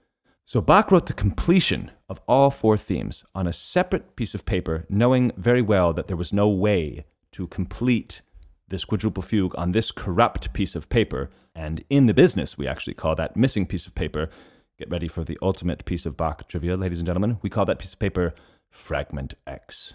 So 0.44 0.60
Bach 0.60 0.90
wrote 0.90 1.06
the 1.06 1.12
completion 1.12 1.90
of 2.08 2.20
all 2.28 2.50
four 2.50 2.76
themes 2.76 3.24
on 3.34 3.46
a 3.46 3.52
separate 3.52 4.16
piece 4.16 4.34
of 4.34 4.46
paper, 4.46 4.86
knowing 4.88 5.32
very 5.36 5.60
well 5.60 5.92
that 5.92 6.06
there 6.06 6.16
was 6.16 6.32
no 6.32 6.48
way 6.48 7.04
to 7.32 7.46
complete 7.48 8.22
this 8.68 8.84
quadruple 8.84 9.22
fugue 9.22 9.54
on 9.58 9.72
this 9.72 9.90
corrupt 9.90 10.52
piece 10.52 10.74
of 10.74 10.88
paper. 10.88 11.30
And 11.54 11.84
in 11.90 12.06
the 12.06 12.14
business, 12.14 12.56
we 12.56 12.66
actually 12.66 12.94
call 12.94 13.14
that 13.16 13.36
missing 13.36 13.66
piece 13.66 13.86
of 13.86 13.94
paper. 13.94 14.30
Get 14.78 14.90
ready 14.90 15.08
for 15.08 15.24
the 15.24 15.38
ultimate 15.42 15.84
piece 15.84 16.06
of 16.06 16.16
Bach 16.16 16.46
trivia, 16.48 16.76
ladies 16.76 16.98
and 16.98 17.06
gentlemen. 17.06 17.38
We 17.42 17.50
call 17.50 17.64
that 17.66 17.78
piece 17.78 17.92
of 17.92 17.98
paper 17.98 18.34
Fragment 18.70 19.34
X. 19.46 19.94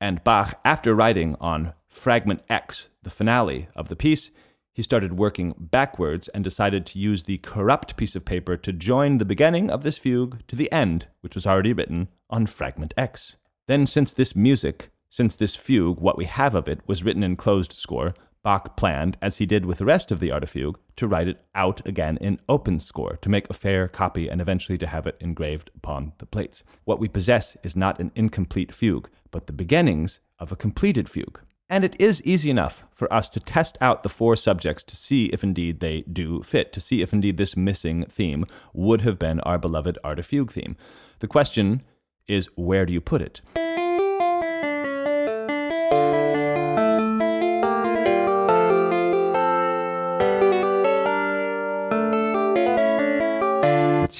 And 0.00 0.24
Bach, 0.24 0.60
after 0.64 0.94
writing 0.94 1.36
on 1.40 1.74
Fragment 1.88 2.42
X, 2.48 2.88
the 3.02 3.10
finale 3.10 3.68
of 3.76 3.88
the 3.88 3.96
piece, 3.96 4.30
he 4.72 4.82
started 4.82 5.18
working 5.18 5.54
backwards 5.58 6.28
and 6.28 6.42
decided 6.42 6.86
to 6.86 6.98
use 6.98 7.24
the 7.24 7.38
corrupt 7.38 7.96
piece 7.96 8.16
of 8.16 8.24
paper 8.24 8.56
to 8.56 8.72
join 8.72 9.18
the 9.18 9.24
beginning 9.24 9.70
of 9.70 9.82
this 9.82 9.98
fugue 9.98 10.46
to 10.46 10.56
the 10.56 10.72
end, 10.72 11.08
which 11.20 11.34
was 11.34 11.46
already 11.46 11.72
written 11.72 12.08
on 12.30 12.46
Fragment 12.46 12.94
X. 12.96 13.36
Then, 13.68 13.86
since 13.86 14.12
this 14.12 14.34
music, 14.34 14.90
since 15.10 15.36
this 15.36 15.54
fugue, 15.54 16.00
what 16.00 16.16
we 16.16 16.24
have 16.24 16.54
of 16.54 16.68
it, 16.68 16.80
was 16.86 17.04
written 17.04 17.22
in 17.22 17.36
closed 17.36 17.72
score, 17.72 18.14
Bach 18.42 18.76
planned, 18.76 19.16
as 19.22 19.36
he 19.36 19.46
did 19.46 19.64
with 19.64 19.78
the 19.78 19.84
rest 19.84 20.10
of 20.10 20.18
the 20.18 20.32
Art 20.32 20.42
of 20.42 20.50
Fugue, 20.50 20.78
to 20.96 21.06
write 21.06 21.28
it 21.28 21.44
out 21.54 21.86
again 21.86 22.16
in 22.20 22.40
open 22.48 22.80
score, 22.80 23.16
to 23.22 23.28
make 23.28 23.48
a 23.48 23.54
fair 23.54 23.86
copy 23.86 24.28
and 24.28 24.40
eventually 24.40 24.76
to 24.78 24.86
have 24.86 25.06
it 25.06 25.16
engraved 25.20 25.70
upon 25.76 26.12
the 26.18 26.26
plates. 26.26 26.62
What 26.84 26.98
we 26.98 27.08
possess 27.08 27.56
is 27.62 27.76
not 27.76 28.00
an 28.00 28.10
incomplete 28.16 28.74
fugue, 28.74 29.08
but 29.30 29.46
the 29.46 29.52
beginnings 29.52 30.18
of 30.38 30.50
a 30.50 30.56
completed 30.56 31.08
fugue. 31.08 31.40
And 31.68 31.84
it 31.84 31.98
is 31.98 32.22
easy 32.24 32.50
enough 32.50 32.84
for 32.92 33.10
us 33.12 33.28
to 33.30 33.40
test 33.40 33.78
out 33.80 34.02
the 34.02 34.08
four 34.08 34.36
subjects 34.36 34.82
to 34.84 34.96
see 34.96 35.26
if 35.26 35.42
indeed 35.42 35.80
they 35.80 36.02
do 36.02 36.42
fit, 36.42 36.72
to 36.74 36.80
see 36.80 37.00
if 37.00 37.12
indeed 37.12 37.36
this 37.36 37.56
missing 37.56 38.04
theme 38.06 38.44
would 38.74 39.00
have 39.02 39.18
been 39.18 39.40
our 39.40 39.56
beloved 39.56 39.98
Art 40.04 40.18
of 40.18 40.26
Fugue 40.26 40.52
theme. 40.52 40.76
The 41.20 41.28
question 41.28 41.80
is 42.26 42.48
where 42.56 42.84
do 42.84 42.92
you 42.92 43.00
put 43.00 43.22
it? 43.22 43.40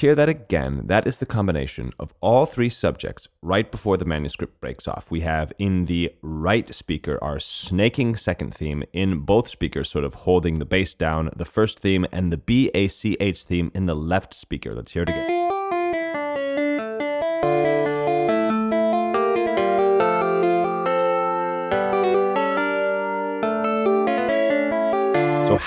Hear 0.03 0.15
that 0.17 0.29
again. 0.29 0.83
That 0.87 1.07
is 1.07 1.19
the 1.19 1.27
combination 1.27 1.93
of 1.97 2.13
all 2.21 2.45
three 2.45 2.69
subjects 2.69 3.29
right 3.41 3.71
before 3.71 3.97
the 3.97 4.05
manuscript 4.05 4.61
breaks 4.61 4.89
off. 4.89 5.13
We 5.13 5.21
have 5.21 5.53
in 5.61 5.85
the 5.85 6.13
right 6.23 6.75
speaker 6.75 7.21
our 7.23 7.39
snaking 7.39 8.17
second 8.17 8.53
theme, 8.53 8.83
in 8.93 9.21
both 9.21 9.47
speakers 9.47 9.89
sort 9.89 10.05
of 10.05 10.15
holding 10.15 10.59
the 10.59 10.65
bass 10.65 10.93
down, 10.93 11.31
the 11.37 11.45
first 11.45 11.79
theme, 11.79 12.05
and 12.11 12.33
the 12.33 12.37
BACH 12.37 13.45
theme 13.45 13.71
in 13.75 13.87
the 13.87 13.95
left 13.95 14.35
speaker. 14.35 14.75
Let's 14.75 14.91
hear 14.91 15.05
it 15.05 15.09
again. 15.09 15.42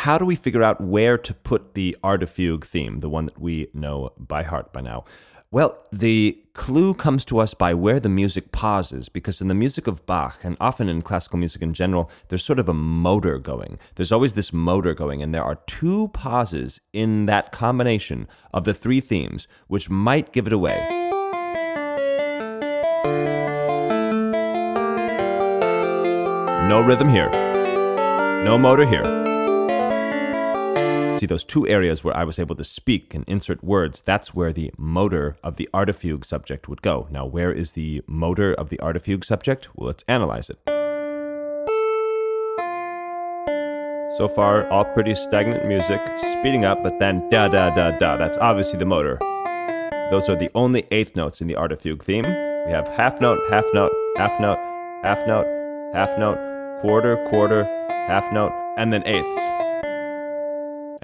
How 0.05 0.19
do 0.19 0.25
we 0.25 0.35
figure 0.35 0.61
out 0.61 0.79
where 0.79 1.17
to 1.17 1.33
put 1.33 1.73
the 1.73 1.97
Art 2.03 2.21
of 2.21 2.29
Fugue 2.29 2.63
theme, 2.63 2.99
the 2.99 3.09
one 3.09 3.25
that 3.25 3.41
we 3.41 3.69
know 3.73 4.13
by 4.19 4.43
heart 4.43 4.71
by 4.71 4.79
now? 4.79 5.03
Well, 5.49 5.83
the 5.91 6.37
clue 6.53 6.93
comes 6.93 7.25
to 7.25 7.39
us 7.39 7.55
by 7.55 7.73
where 7.73 7.99
the 7.99 8.07
music 8.07 8.51
pauses, 8.51 9.09
because 9.09 9.41
in 9.41 9.47
the 9.47 9.55
music 9.55 9.87
of 9.87 10.05
Bach, 10.05 10.41
and 10.43 10.57
often 10.59 10.89
in 10.89 11.01
classical 11.01 11.39
music 11.39 11.63
in 11.63 11.73
general, 11.73 12.11
there's 12.27 12.45
sort 12.45 12.59
of 12.59 12.69
a 12.69 12.73
motor 12.73 13.39
going. 13.39 13.79
There's 13.95 14.11
always 14.11 14.35
this 14.35 14.53
motor 14.53 14.93
going, 14.93 15.23
and 15.23 15.33
there 15.33 15.43
are 15.43 15.55
two 15.65 16.09
pauses 16.09 16.79
in 16.93 17.25
that 17.25 17.51
combination 17.51 18.27
of 18.53 18.63
the 18.63 18.75
three 18.75 19.01
themes, 19.01 19.47
which 19.65 19.89
might 19.89 20.31
give 20.31 20.45
it 20.45 20.53
away. 20.53 20.87
No 26.69 26.83
rhythm 26.85 27.09
here. 27.09 27.31
No 28.43 28.59
motor 28.59 28.85
here. 28.85 29.24
See, 31.17 31.25
those 31.25 31.45
two 31.45 31.67
areas 31.67 32.03
where 32.03 32.15
I 32.15 32.25
was 32.25 32.39
able 32.39 32.55
to 32.55 32.63
speak 32.63 33.13
and 33.13 33.23
insert 33.27 33.63
words, 33.63 34.01
that's 34.01 34.35
where 34.35 34.51
the 34.51 34.71
motor 34.77 35.37
of 35.43 35.55
the 35.55 35.69
Art 35.73 35.89
of 35.89 35.95
Fugue 35.95 36.25
subject 36.25 36.67
would 36.67 36.81
go. 36.81 37.07
Now, 37.09 37.25
where 37.25 37.51
is 37.51 37.71
the 37.71 38.01
motor 38.05 38.53
of 38.53 38.69
the 38.69 38.79
Art 38.81 38.97
of 38.97 39.03
Fugue 39.03 39.23
subject? 39.23 39.69
Well, 39.75 39.87
let's 39.87 40.03
analyze 40.07 40.49
it. 40.49 40.59
So 44.17 44.27
far, 44.27 44.69
all 44.69 44.85
pretty 44.85 45.15
stagnant 45.15 45.65
music, 45.65 46.01
speeding 46.17 46.63
up, 46.65 46.83
but 46.83 46.99
then 46.99 47.29
da 47.29 47.47
da 47.47 47.73
da 47.73 47.97
da. 47.97 48.17
That's 48.17 48.37
obviously 48.37 48.79
the 48.79 48.85
motor. 48.85 49.17
Those 50.11 50.29
are 50.29 50.35
the 50.35 50.51
only 50.53 50.85
eighth 50.91 51.15
notes 51.15 51.41
in 51.41 51.47
the 51.47 51.55
Art 51.55 51.71
of 51.71 51.81
Fugue 51.81 52.03
theme. 52.03 52.23
We 52.23 52.71
have 52.71 52.87
half 52.89 53.19
note, 53.21 53.39
half 53.49 53.65
note, 53.73 53.91
half 54.17 54.39
note, 54.39 54.59
half 55.03 55.25
note, 55.27 55.45
half 55.93 56.17
note, 56.17 56.37
quarter, 56.81 57.17
quarter, 57.29 57.63
half 57.89 58.31
note, 58.31 58.53
and 58.77 58.91
then 58.91 59.03
eighths. 59.05 59.44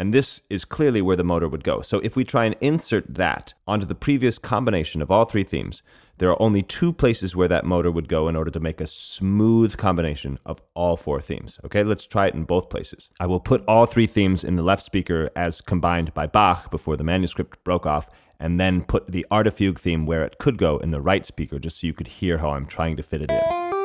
And 0.01 0.15
this 0.15 0.41
is 0.49 0.65
clearly 0.65 0.99
where 0.99 1.15
the 1.15 1.23
motor 1.23 1.47
would 1.47 1.63
go. 1.63 1.81
So 1.81 1.99
if 1.99 2.15
we 2.15 2.23
try 2.23 2.45
and 2.45 2.55
insert 2.59 3.13
that 3.13 3.53
onto 3.67 3.85
the 3.85 3.93
previous 3.93 4.39
combination 4.39 4.99
of 4.99 5.11
all 5.11 5.25
three 5.25 5.43
themes, 5.43 5.83
there 6.17 6.31
are 6.31 6.41
only 6.41 6.63
two 6.63 6.91
places 6.91 7.35
where 7.35 7.47
that 7.49 7.65
motor 7.65 7.91
would 7.91 8.07
go 8.07 8.27
in 8.27 8.35
order 8.35 8.49
to 8.49 8.59
make 8.59 8.81
a 8.81 8.87
smooth 8.87 9.77
combination 9.77 10.39
of 10.43 10.59
all 10.73 10.97
four 10.97 11.21
themes. 11.21 11.59
Okay, 11.65 11.83
let's 11.83 12.07
try 12.07 12.25
it 12.25 12.33
in 12.33 12.45
both 12.45 12.71
places. 12.71 13.09
I 13.19 13.27
will 13.27 13.39
put 13.39 13.63
all 13.67 13.85
three 13.85 14.07
themes 14.07 14.43
in 14.43 14.55
the 14.55 14.63
left 14.63 14.81
speaker 14.81 15.29
as 15.35 15.61
combined 15.61 16.15
by 16.15 16.25
Bach 16.25 16.71
before 16.71 16.97
the 16.97 17.03
manuscript 17.03 17.63
broke 17.63 17.85
off, 17.85 18.09
and 18.39 18.59
then 18.59 18.81
put 18.81 19.11
the 19.11 19.23
Art 19.29 19.45
of 19.45 19.53
Fugue 19.53 19.77
theme 19.77 20.07
where 20.07 20.25
it 20.25 20.39
could 20.39 20.57
go 20.57 20.79
in 20.79 20.89
the 20.89 20.99
right 20.99 21.27
speaker 21.27 21.59
just 21.59 21.79
so 21.79 21.85
you 21.85 21.93
could 21.93 22.07
hear 22.07 22.39
how 22.39 22.49
I'm 22.53 22.65
trying 22.65 22.97
to 22.97 23.03
fit 23.03 23.21
it 23.21 23.29
in. 23.29 23.80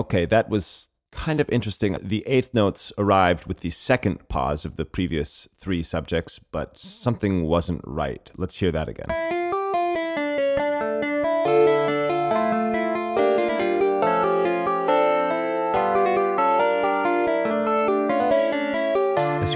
Okay, 0.00 0.24
that 0.24 0.48
was 0.48 0.88
kind 1.12 1.40
of 1.40 1.48
interesting. 1.50 1.94
The 2.00 2.24
eighth 2.26 2.54
notes 2.54 2.90
arrived 2.96 3.44
with 3.44 3.60
the 3.60 3.68
second 3.68 4.30
pause 4.30 4.64
of 4.64 4.76
the 4.76 4.86
previous 4.86 5.46
three 5.58 5.82
subjects, 5.82 6.40
but 6.50 6.78
something 6.78 7.44
wasn't 7.44 7.82
right. 7.84 8.30
Let's 8.38 8.56
hear 8.56 8.72
that 8.72 8.88
again. 8.88 9.10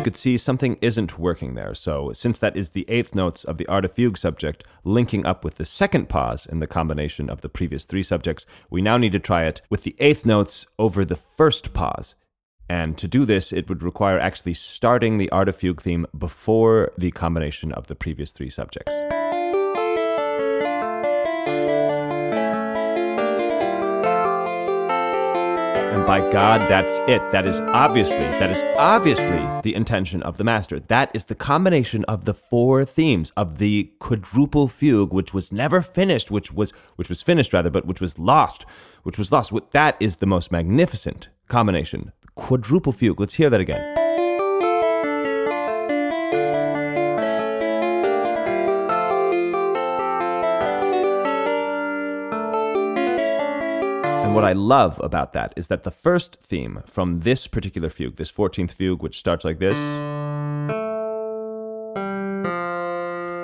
Could 0.04 0.16
see 0.16 0.36
something 0.36 0.78
isn't 0.80 1.18
working 1.18 1.54
there. 1.54 1.74
So, 1.74 2.12
since 2.12 2.38
that 2.38 2.56
is 2.56 2.70
the 2.70 2.84
eighth 2.88 3.14
notes 3.14 3.42
of 3.42 3.58
the 3.58 3.66
Art 3.66 3.84
of 3.84 3.92
Fugue 3.92 4.18
subject 4.18 4.62
linking 4.84 5.26
up 5.26 5.42
with 5.42 5.56
the 5.56 5.64
second 5.64 6.08
pause 6.08 6.46
in 6.46 6.60
the 6.60 6.66
combination 6.66 7.28
of 7.28 7.40
the 7.40 7.48
previous 7.48 7.84
three 7.84 8.02
subjects, 8.02 8.46
we 8.70 8.82
now 8.82 8.98
need 8.98 9.12
to 9.12 9.18
try 9.18 9.44
it 9.44 9.62
with 9.70 9.82
the 9.82 9.96
eighth 9.98 10.24
notes 10.24 10.66
over 10.78 11.04
the 11.04 11.16
first 11.16 11.72
pause. 11.72 12.14
And 12.68 12.96
to 12.98 13.08
do 13.08 13.24
this, 13.24 13.52
it 13.52 13.68
would 13.68 13.82
require 13.82 14.18
actually 14.18 14.54
starting 14.54 15.18
the 15.18 15.30
Art 15.30 15.48
of 15.48 15.56
Fugue 15.56 15.82
theme 15.82 16.06
before 16.16 16.92
the 16.96 17.10
combination 17.10 17.72
of 17.72 17.88
the 17.88 17.94
previous 17.94 18.30
three 18.30 18.50
subjects. 18.50 18.92
By 26.06 26.20
God, 26.30 26.60
that's 26.68 26.98
it. 27.08 27.32
That 27.32 27.46
is 27.46 27.60
obviously, 27.60 28.18
that 28.18 28.50
is 28.50 28.62
obviously 28.76 29.42
the 29.62 29.74
intention 29.74 30.22
of 30.22 30.36
the 30.36 30.44
master. 30.44 30.78
That 30.78 31.10
is 31.14 31.24
the 31.24 31.34
combination 31.34 32.04
of 32.04 32.26
the 32.26 32.34
four 32.34 32.84
themes 32.84 33.32
of 33.38 33.56
the 33.56 33.90
quadruple 34.00 34.68
fugue, 34.68 35.14
which 35.14 35.32
was 35.32 35.50
never 35.50 35.80
finished, 35.80 36.30
which 36.30 36.52
was 36.52 36.72
which 36.96 37.08
was 37.08 37.22
finished 37.22 37.54
rather, 37.54 37.70
but 37.70 37.86
which 37.86 38.02
was 38.02 38.18
lost, 38.18 38.66
which 39.02 39.16
was 39.16 39.32
lost. 39.32 39.50
That 39.70 39.96
is 39.98 40.18
the 40.18 40.26
most 40.26 40.52
magnificent 40.52 41.30
combination. 41.48 42.12
Quadruple 42.34 42.92
fugue. 42.92 43.18
Let's 43.18 43.34
hear 43.34 43.48
that 43.48 43.60
again. 43.60 44.03
And 54.34 54.42
what 54.42 54.50
I 54.50 54.52
love 54.52 55.00
about 55.00 55.32
that 55.34 55.54
is 55.54 55.68
that 55.68 55.84
the 55.84 55.92
first 55.92 56.40
theme 56.40 56.82
from 56.86 57.20
this 57.20 57.46
particular 57.46 57.88
fugue, 57.88 58.16
this 58.16 58.32
14th 58.32 58.72
fugue, 58.72 59.00
which 59.00 59.16
starts 59.16 59.44
like 59.44 59.60
this, 59.60 59.78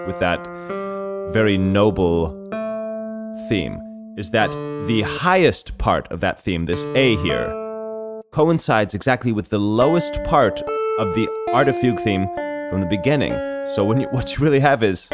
with 0.05 0.18
that 0.18 0.44
very 1.33 1.57
noble 1.57 2.31
theme, 3.48 3.79
is 4.18 4.33
that 4.33 4.50
the 4.88 5.03
highest 5.03 5.79
part 5.79 6.11
of 6.11 6.18
that 6.22 6.40
theme, 6.42 6.64
this 6.64 6.85
A 6.96 7.14
here, 7.18 7.55
coincides 8.33 8.92
exactly 8.92 9.31
with 9.31 9.50
the 9.50 9.61
lowest 9.61 10.14
part 10.24 10.61
of 10.98 11.14
the 11.14 11.29
Arte 11.53 11.70
Fugue 11.70 12.00
theme 12.00 12.26
from 12.68 12.81
the 12.81 12.88
beginning. 12.90 13.33
So 13.76 13.85
when 13.85 14.00
you, 14.00 14.09
what 14.11 14.37
you 14.37 14.42
really 14.42 14.59
have 14.59 14.83
is 14.83 15.09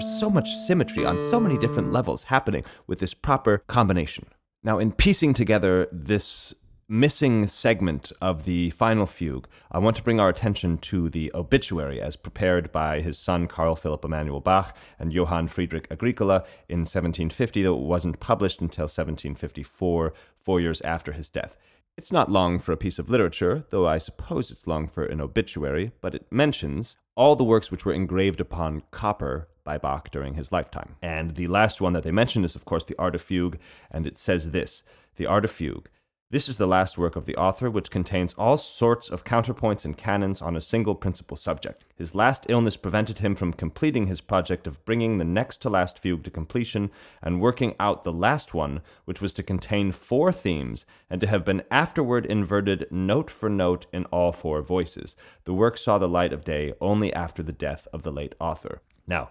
there's 0.00 0.18
so 0.18 0.30
much 0.30 0.54
symmetry 0.54 1.04
on 1.04 1.20
so 1.20 1.38
many 1.38 1.58
different 1.58 1.92
levels 1.92 2.24
happening 2.24 2.64
with 2.86 3.00
this 3.00 3.12
proper 3.12 3.58
combination. 3.58 4.26
Now, 4.62 4.78
in 4.78 4.92
piecing 4.92 5.34
together 5.34 5.88
this 5.92 6.54
missing 6.88 7.46
segment 7.46 8.10
of 8.18 8.44
the 8.44 8.70
final 8.70 9.04
fugue, 9.04 9.46
I 9.70 9.78
want 9.78 9.96
to 9.96 10.02
bring 10.02 10.18
our 10.18 10.30
attention 10.30 10.78
to 10.78 11.10
the 11.10 11.30
obituary 11.34 12.00
as 12.00 12.16
prepared 12.16 12.72
by 12.72 13.02
his 13.02 13.18
son 13.18 13.46
Carl 13.46 13.76
Philipp 13.76 14.02
Emanuel 14.02 14.40
Bach 14.40 14.74
and 14.98 15.12
Johann 15.12 15.48
Friedrich 15.48 15.86
Agricola 15.90 16.46
in 16.66 16.80
1750, 16.80 17.62
though 17.62 17.76
it 17.76 17.82
wasn't 17.82 18.20
published 18.20 18.62
until 18.62 18.84
1754, 18.84 20.14
four 20.38 20.60
years 20.62 20.80
after 20.80 21.12
his 21.12 21.28
death. 21.28 21.58
It's 21.98 22.10
not 22.10 22.32
long 22.32 22.58
for 22.58 22.72
a 22.72 22.78
piece 22.78 22.98
of 22.98 23.10
literature, 23.10 23.64
though 23.68 23.86
I 23.86 23.98
suppose 23.98 24.50
it's 24.50 24.66
long 24.66 24.88
for 24.88 25.04
an 25.04 25.20
obituary, 25.20 25.92
but 26.00 26.14
it 26.14 26.26
mentions 26.30 26.96
all 27.14 27.36
the 27.36 27.44
works 27.44 27.70
which 27.70 27.84
were 27.84 27.92
engraved 27.92 28.40
upon 28.40 28.82
copper 28.90 29.46
by 29.70 29.78
Bach 29.78 30.10
during 30.10 30.34
his 30.34 30.50
lifetime. 30.50 30.96
And 31.00 31.36
the 31.36 31.46
last 31.46 31.80
one 31.80 31.92
that 31.92 32.02
they 32.02 32.10
mention 32.10 32.44
is, 32.44 32.56
of 32.56 32.64
course, 32.64 32.84
the 32.84 32.98
Art 32.98 33.14
of 33.14 33.22
Fugue, 33.22 33.56
and 33.88 34.04
it 34.04 34.18
says 34.18 34.50
this 34.50 34.82
The 35.14 35.26
Art 35.26 35.44
of 35.44 35.52
Fugue. 35.52 35.88
This 36.32 36.48
is 36.48 36.56
the 36.56 36.66
last 36.66 36.98
work 36.98 37.14
of 37.14 37.26
the 37.26 37.36
author, 37.36 37.70
which 37.70 37.90
contains 37.90 38.34
all 38.34 38.56
sorts 38.56 39.08
of 39.08 39.24
counterpoints 39.24 39.84
and 39.84 39.96
canons 39.96 40.40
on 40.40 40.56
a 40.56 40.60
single 40.60 40.96
principal 40.96 41.36
subject. 41.36 41.84
His 41.96 42.16
last 42.16 42.46
illness 42.48 42.76
prevented 42.76 43.18
him 43.18 43.36
from 43.36 43.52
completing 43.52 44.06
his 44.06 44.20
project 44.20 44.66
of 44.66 44.84
bringing 44.84 45.18
the 45.18 45.24
next 45.24 45.58
to 45.62 45.70
last 45.70 45.98
fugue 45.98 46.24
to 46.24 46.30
completion 46.30 46.90
and 47.22 47.40
working 47.40 47.74
out 47.78 48.02
the 48.02 48.12
last 48.12 48.54
one, 48.54 48.80
which 49.04 49.20
was 49.20 49.32
to 49.34 49.44
contain 49.44 49.92
four 49.92 50.32
themes 50.32 50.84
and 51.08 51.20
to 51.20 51.28
have 51.28 51.44
been 51.44 51.62
afterward 51.70 52.26
inverted 52.26 52.88
note 52.90 53.30
for 53.30 53.48
note 53.48 53.86
in 53.92 54.04
all 54.06 54.32
four 54.32 54.62
voices. 54.62 55.14
The 55.44 55.54
work 55.54 55.76
saw 55.76 55.98
the 55.98 56.08
light 56.08 56.32
of 56.32 56.44
day 56.44 56.74
only 56.80 57.12
after 57.12 57.42
the 57.42 57.52
death 57.52 57.86
of 57.92 58.02
the 58.02 58.12
late 58.12 58.34
author. 58.40 58.82
Now, 59.10 59.30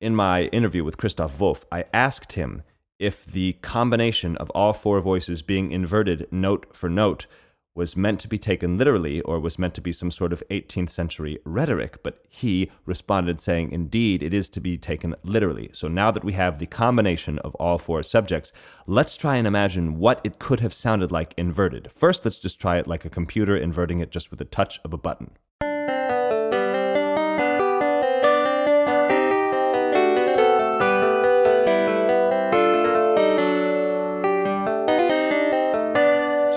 in 0.00 0.16
my 0.16 0.44
interview 0.44 0.82
with 0.82 0.96
Christoph 0.96 1.40
Wolff, 1.40 1.64
I 1.70 1.84
asked 1.92 2.32
him 2.32 2.62
if 2.98 3.24
the 3.24 3.54
combination 3.54 4.36
of 4.38 4.50
all 4.50 4.72
four 4.72 5.00
voices 5.00 5.42
being 5.42 5.72
inverted 5.72 6.26
note 6.30 6.74
for 6.74 6.88
note 6.88 7.26
was 7.74 7.96
meant 7.96 8.18
to 8.20 8.28
be 8.28 8.36
taken 8.36 8.76
literally 8.76 9.20
or 9.22 9.38
was 9.38 9.58
meant 9.58 9.74
to 9.74 9.80
be 9.80 9.92
some 9.92 10.10
sort 10.10 10.32
of 10.32 10.42
18th 10.50 10.90
century 10.90 11.38
rhetoric, 11.44 12.02
but 12.02 12.24
he 12.28 12.70
responded 12.84 13.40
saying, 13.40 13.70
indeed, 13.70 14.22
it 14.22 14.34
is 14.34 14.48
to 14.48 14.60
be 14.60 14.76
taken 14.76 15.14
literally. 15.22 15.70
So 15.72 15.86
now 15.86 16.10
that 16.10 16.24
we 16.24 16.32
have 16.32 16.58
the 16.58 16.66
combination 16.66 17.38
of 17.38 17.54
all 17.54 17.78
four 17.78 18.02
subjects, 18.02 18.52
let's 18.86 19.16
try 19.16 19.36
and 19.36 19.46
imagine 19.46 19.98
what 19.98 20.20
it 20.24 20.38
could 20.38 20.60
have 20.60 20.74
sounded 20.74 21.12
like 21.12 21.32
inverted. 21.36 21.92
First, 21.92 22.24
let's 22.24 22.40
just 22.40 22.60
try 22.60 22.78
it 22.78 22.88
like 22.88 23.04
a 23.04 23.10
computer 23.10 23.56
inverting 23.56 24.00
it 24.00 24.10
just 24.10 24.30
with 24.30 24.40
a 24.40 24.46
touch 24.46 24.80
of 24.84 24.92
a 24.92 24.98
button. 24.98 25.30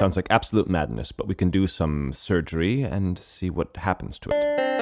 Sounds 0.03 0.17
like 0.17 0.27
absolute 0.29 0.67
madness, 0.67 1.13
but 1.13 1.29
we 1.29 1.33
can 1.33 1.49
do 1.49 1.65
some 1.65 2.11
surgery 2.11 2.81
and 2.81 3.17
see 3.17 3.49
what 3.49 3.77
happens 3.77 4.19
to 4.19 4.31
it. 4.33 4.72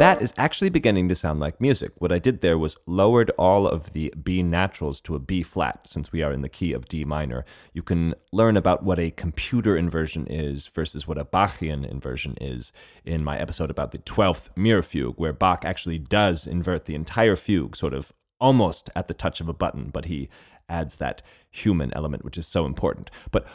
That 0.00 0.22
is 0.22 0.32
actually 0.38 0.70
beginning 0.70 1.10
to 1.10 1.14
sound 1.14 1.40
like 1.40 1.60
music. 1.60 1.92
What 1.98 2.10
I 2.10 2.18
did 2.18 2.40
there 2.40 2.56
was 2.56 2.74
lowered 2.86 3.28
all 3.36 3.68
of 3.68 3.92
the 3.92 4.10
B 4.24 4.42
naturals 4.42 4.98
to 5.02 5.14
a 5.14 5.18
B 5.18 5.42
flat, 5.42 5.80
since 5.86 6.10
we 6.10 6.22
are 6.22 6.32
in 6.32 6.40
the 6.40 6.48
key 6.48 6.72
of 6.72 6.88
D 6.88 7.04
minor. 7.04 7.44
You 7.74 7.82
can 7.82 8.14
learn 8.32 8.56
about 8.56 8.82
what 8.82 8.98
a 8.98 9.10
computer 9.10 9.76
inversion 9.76 10.26
is 10.26 10.68
versus 10.68 11.06
what 11.06 11.18
a 11.18 11.24
Bachian 11.26 11.86
inversion 11.86 12.34
is 12.40 12.72
in 13.04 13.22
my 13.22 13.38
episode 13.38 13.70
about 13.70 13.90
the 13.90 13.98
12th 13.98 14.56
mirror 14.56 14.80
fugue, 14.80 15.18
where 15.18 15.34
Bach 15.34 15.66
actually 15.66 15.98
does 15.98 16.46
invert 16.46 16.86
the 16.86 16.94
entire 16.94 17.36
fugue, 17.36 17.76
sort 17.76 17.92
of 17.92 18.10
almost 18.40 18.88
at 18.96 19.06
the 19.06 19.12
touch 19.12 19.42
of 19.42 19.50
a 19.50 19.52
button, 19.52 19.90
but 19.90 20.06
he 20.06 20.30
adds 20.66 20.96
that 20.96 21.20
human 21.50 21.92
element, 21.92 22.24
which 22.24 22.38
is 22.38 22.46
so 22.46 22.64
important. 22.64 23.10
But 23.30 23.46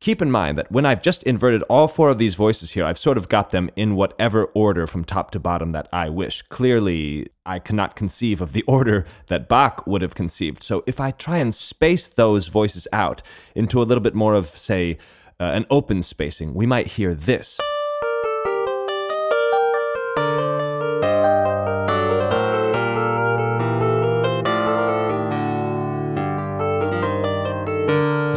Keep 0.00 0.22
in 0.22 0.30
mind 0.30 0.56
that 0.56 0.72
when 0.72 0.86
I've 0.86 1.02
just 1.02 1.22
inverted 1.24 1.60
all 1.68 1.86
four 1.86 2.08
of 2.08 2.16
these 2.16 2.34
voices 2.34 2.70
here, 2.70 2.86
I've 2.86 2.96
sort 2.96 3.18
of 3.18 3.28
got 3.28 3.50
them 3.50 3.68
in 3.76 3.96
whatever 3.96 4.46
order 4.54 4.86
from 4.86 5.04
top 5.04 5.30
to 5.32 5.38
bottom 5.38 5.72
that 5.72 5.90
I 5.92 6.08
wish. 6.08 6.40
Clearly, 6.40 7.26
I 7.44 7.58
cannot 7.58 7.96
conceive 7.96 8.40
of 8.40 8.54
the 8.54 8.62
order 8.66 9.04
that 9.26 9.46
Bach 9.46 9.86
would 9.86 10.00
have 10.00 10.14
conceived. 10.14 10.62
So 10.62 10.82
if 10.86 11.00
I 11.00 11.10
try 11.10 11.36
and 11.36 11.54
space 11.54 12.08
those 12.08 12.48
voices 12.48 12.88
out 12.94 13.20
into 13.54 13.82
a 13.82 13.84
little 13.84 14.02
bit 14.02 14.14
more 14.14 14.32
of, 14.32 14.46
say, 14.46 14.96
uh, 15.38 15.44
an 15.44 15.66
open 15.68 16.02
spacing, 16.02 16.54
we 16.54 16.64
might 16.64 16.86
hear 16.86 17.14
this. 17.14 17.60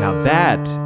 Now 0.02 0.22
that 0.24 0.83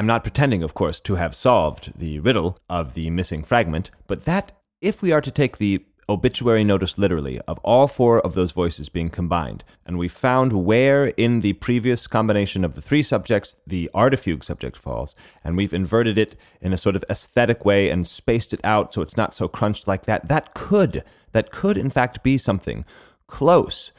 I'm 0.00 0.06
not 0.06 0.22
pretending, 0.22 0.62
of 0.62 0.72
course, 0.72 0.98
to 1.00 1.16
have 1.16 1.34
solved 1.34 1.92
the 1.94 2.20
riddle 2.20 2.58
of 2.70 2.94
the 2.94 3.10
missing 3.10 3.44
fragment, 3.44 3.90
but 4.06 4.24
that, 4.24 4.50
if 4.80 5.02
we 5.02 5.12
are 5.12 5.20
to 5.20 5.30
take 5.30 5.58
the 5.58 5.84
obituary 6.08 6.64
notice 6.64 6.96
literally 6.96 7.38
of 7.40 7.58
all 7.58 7.86
four 7.86 8.18
of 8.18 8.32
those 8.32 8.52
voices 8.52 8.88
being 8.88 9.10
combined, 9.10 9.62
and 9.84 9.98
we 9.98 10.08
found 10.08 10.64
where 10.64 11.08
in 11.18 11.40
the 11.40 11.52
previous 11.52 12.06
combination 12.06 12.64
of 12.64 12.76
the 12.76 12.80
three 12.80 13.02
subjects 13.02 13.56
the 13.66 13.90
Arte 13.92 14.40
subject 14.40 14.78
falls, 14.78 15.14
and 15.44 15.54
we've 15.54 15.74
inverted 15.74 16.16
it 16.16 16.34
in 16.62 16.72
a 16.72 16.78
sort 16.78 16.96
of 16.96 17.04
aesthetic 17.10 17.66
way 17.66 17.90
and 17.90 18.08
spaced 18.08 18.54
it 18.54 18.60
out 18.64 18.94
so 18.94 19.02
it's 19.02 19.18
not 19.18 19.34
so 19.34 19.48
crunched 19.48 19.86
like 19.86 20.04
that, 20.04 20.28
that 20.28 20.54
could, 20.54 21.04
that 21.32 21.50
could 21.50 21.76
in 21.76 21.90
fact 21.90 22.22
be 22.22 22.38
something 22.38 22.86
close 23.26 23.92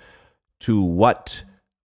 to 0.61 0.81
what 0.81 1.43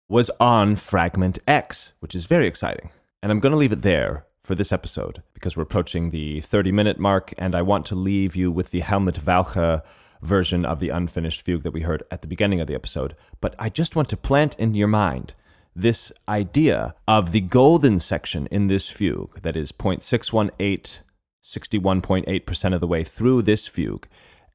was 0.07 0.31
on 0.39 0.77
fragment 0.77 1.39
X, 1.45 1.91
which 1.99 2.15
is 2.15 2.25
very 2.25 2.47
exciting. 2.47 2.89
And 3.23 3.31
I'm 3.31 3.39
going 3.39 3.51
to 3.51 3.57
leave 3.57 3.71
it 3.71 3.81
there 3.81 4.25
for 4.43 4.53
this 4.53 4.71
episode 4.71 5.23
because 5.33 5.57
we're 5.57 5.63
approaching 5.63 6.11
the 6.11 6.39
30 6.41 6.71
minute 6.71 6.99
mark, 6.99 7.33
and 7.37 7.55
I 7.55 7.63
want 7.63 7.85
to 7.87 7.95
leave 7.95 8.35
you 8.35 8.51
with 8.51 8.69
the 8.69 8.81
Helmut 8.81 9.25
Walcha 9.25 9.81
version 10.21 10.65
of 10.65 10.79
the 10.79 10.89
unfinished 10.89 11.41
fugue 11.41 11.63
that 11.63 11.73
we 11.73 11.81
heard 11.81 12.03
at 12.11 12.21
the 12.21 12.27
beginning 12.27 12.61
of 12.61 12.67
the 12.67 12.75
episode. 12.75 13.15
But 13.41 13.55
I 13.57 13.69
just 13.69 13.95
want 13.95 14.09
to 14.09 14.17
plant 14.17 14.55
in 14.59 14.75
your 14.75 14.87
mind 14.87 15.33
this 15.75 16.11
idea 16.29 16.93
of 17.07 17.31
the 17.31 17.41
golden 17.41 17.99
section 17.99 18.47
in 18.47 18.67
this 18.67 18.89
fugue 18.89 19.41
that 19.41 19.57
is 19.57 19.71
0.618, 19.71 20.99
61.8% 21.43 22.73
of 22.73 22.81
the 22.81 22.87
way 22.87 23.03
through 23.03 23.41
this 23.41 23.67
fugue, 23.67 24.07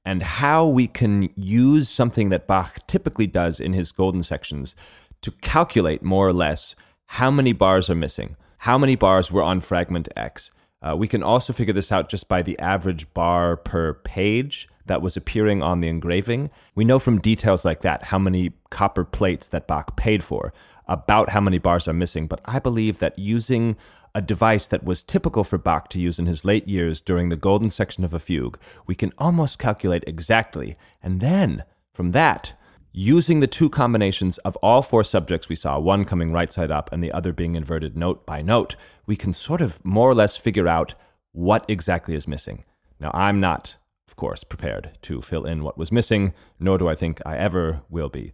and 0.04 0.22
how 0.22 0.66
we 0.66 0.86
can 0.86 1.30
use 1.34 1.88
something 1.88 2.28
that 2.28 2.46
Bach 2.46 2.86
typically 2.86 3.26
does 3.26 3.58
in 3.58 3.72
his 3.72 3.90
golden 3.90 4.22
sections 4.22 4.76
to 5.20 5.30
calculate 5.30 6.02
more 6.02 6.28
or 6.28 6.32
less 6.32 6.76
how 7.06 7.30
many 7.30 7.52
bars 7.52 7.90
are 7.90 7.94
missing 7.94 8.36
how 8.62 8.78
many 8.78 8.94
bars 8.94 9.32
were 9.32 9.42
on 9.42 9.58
fragment 9.58 10.08
X. 10.14 10.52
Uh, 10.80 10.94
we 10.96 11.08
can 11.08 11.20
also 11.20 11.52
figure 11.52 11.74
this 11.74 11.90
out 11.90 12.08
just 12.08 12.28
by 12.28 12.42
the 12.42 12.56
average 12.60 13.12
bar 13.12 13.56
per 13.56 13.92
page 13.92 14.68
that 14.86 15.02
was 15.02 15.16
appearing 15.16 15.60
on 15.60 15.80
the 15.80 15.88
engraving. 15.88 16.48
We 16.76 16.84
know 16.84 17.00
from 17.00 17.20
details 17.20 17.64
like 17.64 17.80
that 17.80 18.04
how 18.04 18.20
many 18.20 18.52
copper 18.70 19.04
plates 19.04 19.48
that 19.48 19.66
Bach 19.66 19.96
paid 19.96 20.22
for. 20.22 20.52
about 20.86 21.30
how 21.30 21.40
many 21.40 21.58
bars 21.58 21.88
are 21.88 21.92
missing, 21.92 22.26
but 22.26 22.40
I 22.44 22.58
believe 22.58 22.98
that 22.98 23.18
using 23.18 23.76
a 24.14 24.20
device 24.20 24.66
that 24.66 24.84
was 24.84 25.02
typical 25.02 25.42
for 25.42 25.58
Bach 25.58 25.88
to 25.90 26.00
use 26.00 26.18
in 26.18 26.26
his 26.26 26.44
late 26.44 26.68
years 26.68 27.00
during 27.00 27.28
the 27.28 27.36
golden 27.36 27.70
section 27.70 28.04
of 28.04 28.12
a 28.12 28.18
fugue, 28.18 28.58
we 28.86 28.94
can 28.94 29.12
almost 29.18 29.58
calculate 29.58 30.04
exactly. 30.06 30.76
And 31.02 31.20
then, 31.20 31.64
from 31.92 32.10
that, 32.10 32.54
using 32.92 33.40
the 33.40 33.46
two 33.46 33.70
combinations 33.70 34.38
of 34.38 34.56
all 34.56 34.82
four 34.82 35.02
subjects 35.02 35.48
we 35.48 35.54
saw, 35.54 35.78
one 35.78 36.04
coming 36.04 36.32
right 36.32 36.52
side 36.52 36.70
up 36.70 36.92
and 36.92 37.02
the 37.02 37.12
other 37.12 37.32
being 37.32 37.54
inverted 37.54 37.96
note 37.96 38.26
by 38.26 38.42
note, 38.42 38.76
we 39.06 39.16
can 39.16 39.32
sort 39.32 39.60
of 39.60 39.82
more 39.84 40.10
or 40.10 40.14
less 40.14 40.36
figure 40.36 40.68
out 40.68 40.94
what 41.32 41.64
exactly 41.68 42.14
is 42.14 42.28
missing. 42.28 42.64
Now, 43.00 43.10
I'm 43.14 43.40
not, 43.40 43.76
of 44.06 44.16
course, 44.16 44.44
prepared 44.44 44.98
to 45.02 45.22
fill 45.22 45.44
in 45.44 45.64
what 45.64 45.78
was 45.78 45.90
missing, 45.90 46.34
nor 46.60 46.78
do 46.78 46.88
I 46.88 46.94
think 46.94 47.20
I 47.24 47.36
ever 47.38 47.82
will 47.88 48.10
be. 48.10 48.32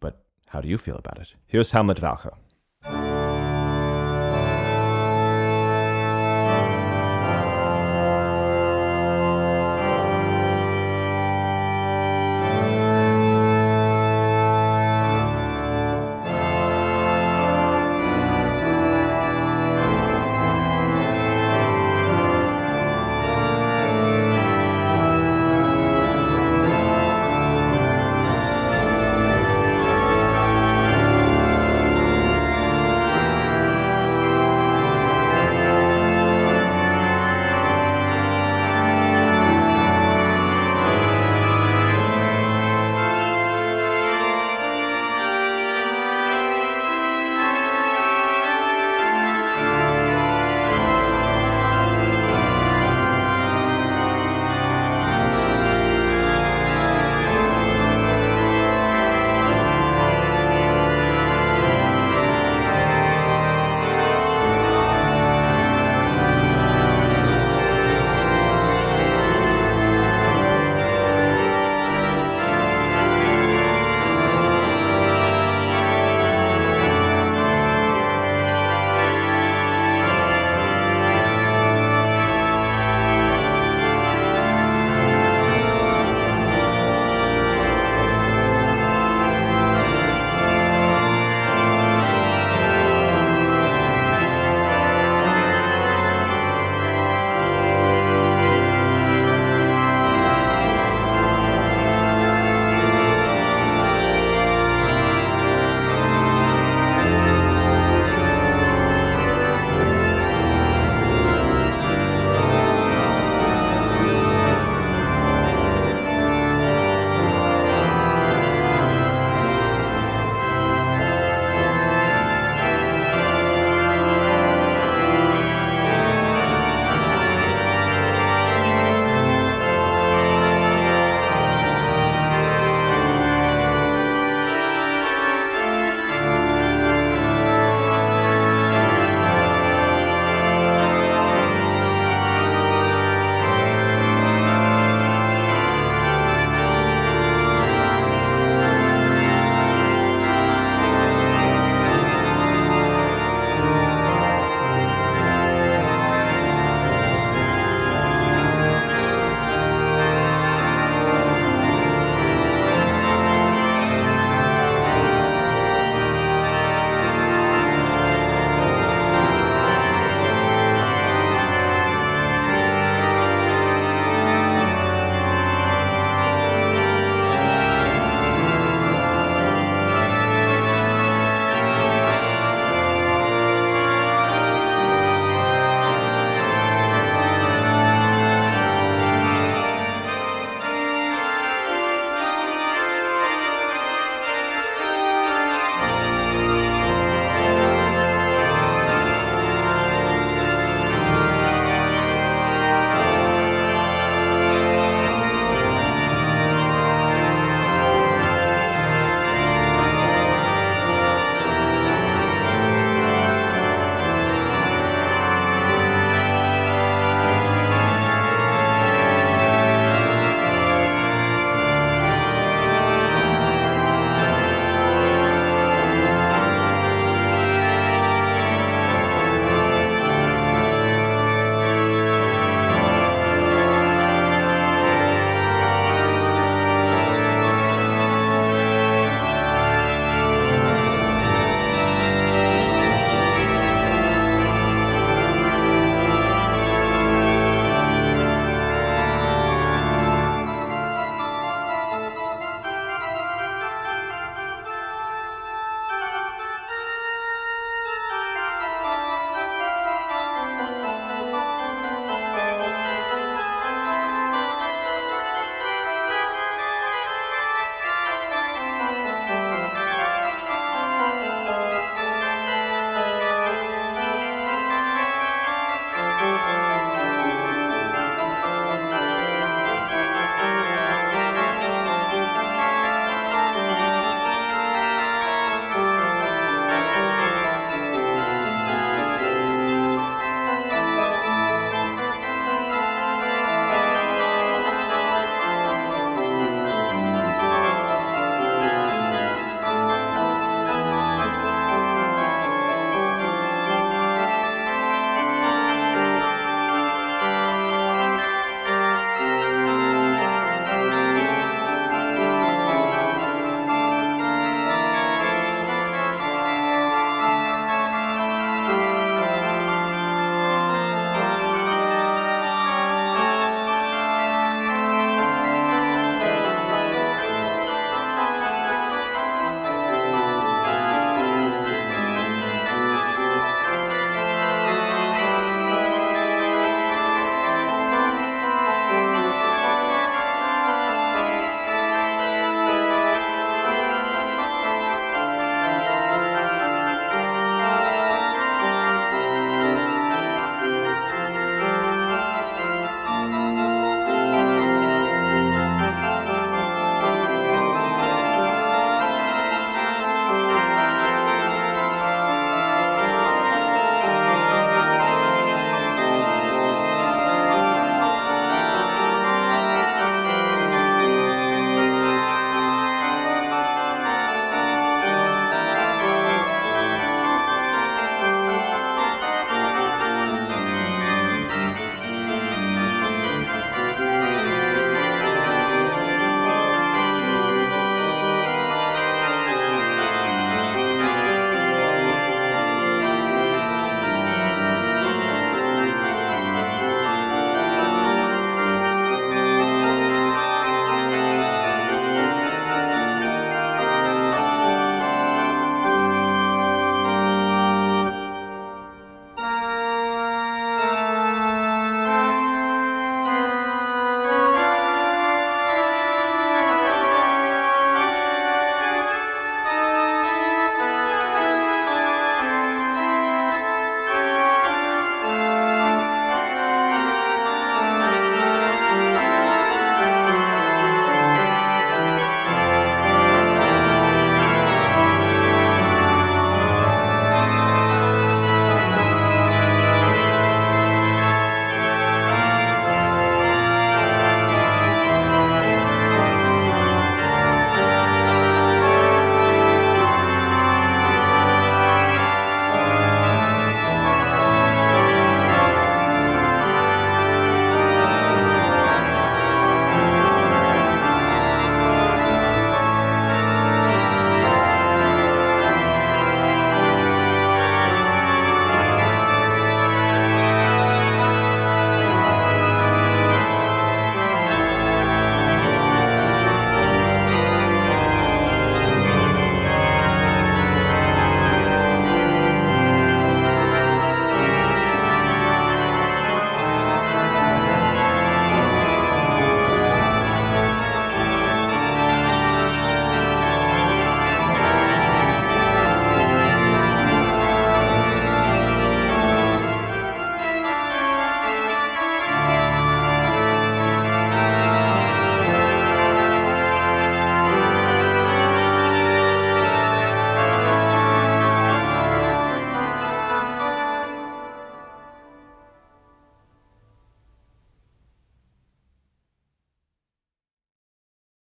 But 0.00 0.22
how 0.48 0.60
do 0.60 0.68
you 0.68 0.78
feel 0.78 0.96
about 0.96 1.18
it? 1.18 1.34
Here's 1.46 1.72
Helmut 1.72 2.00
Walcha. 2.00 2.34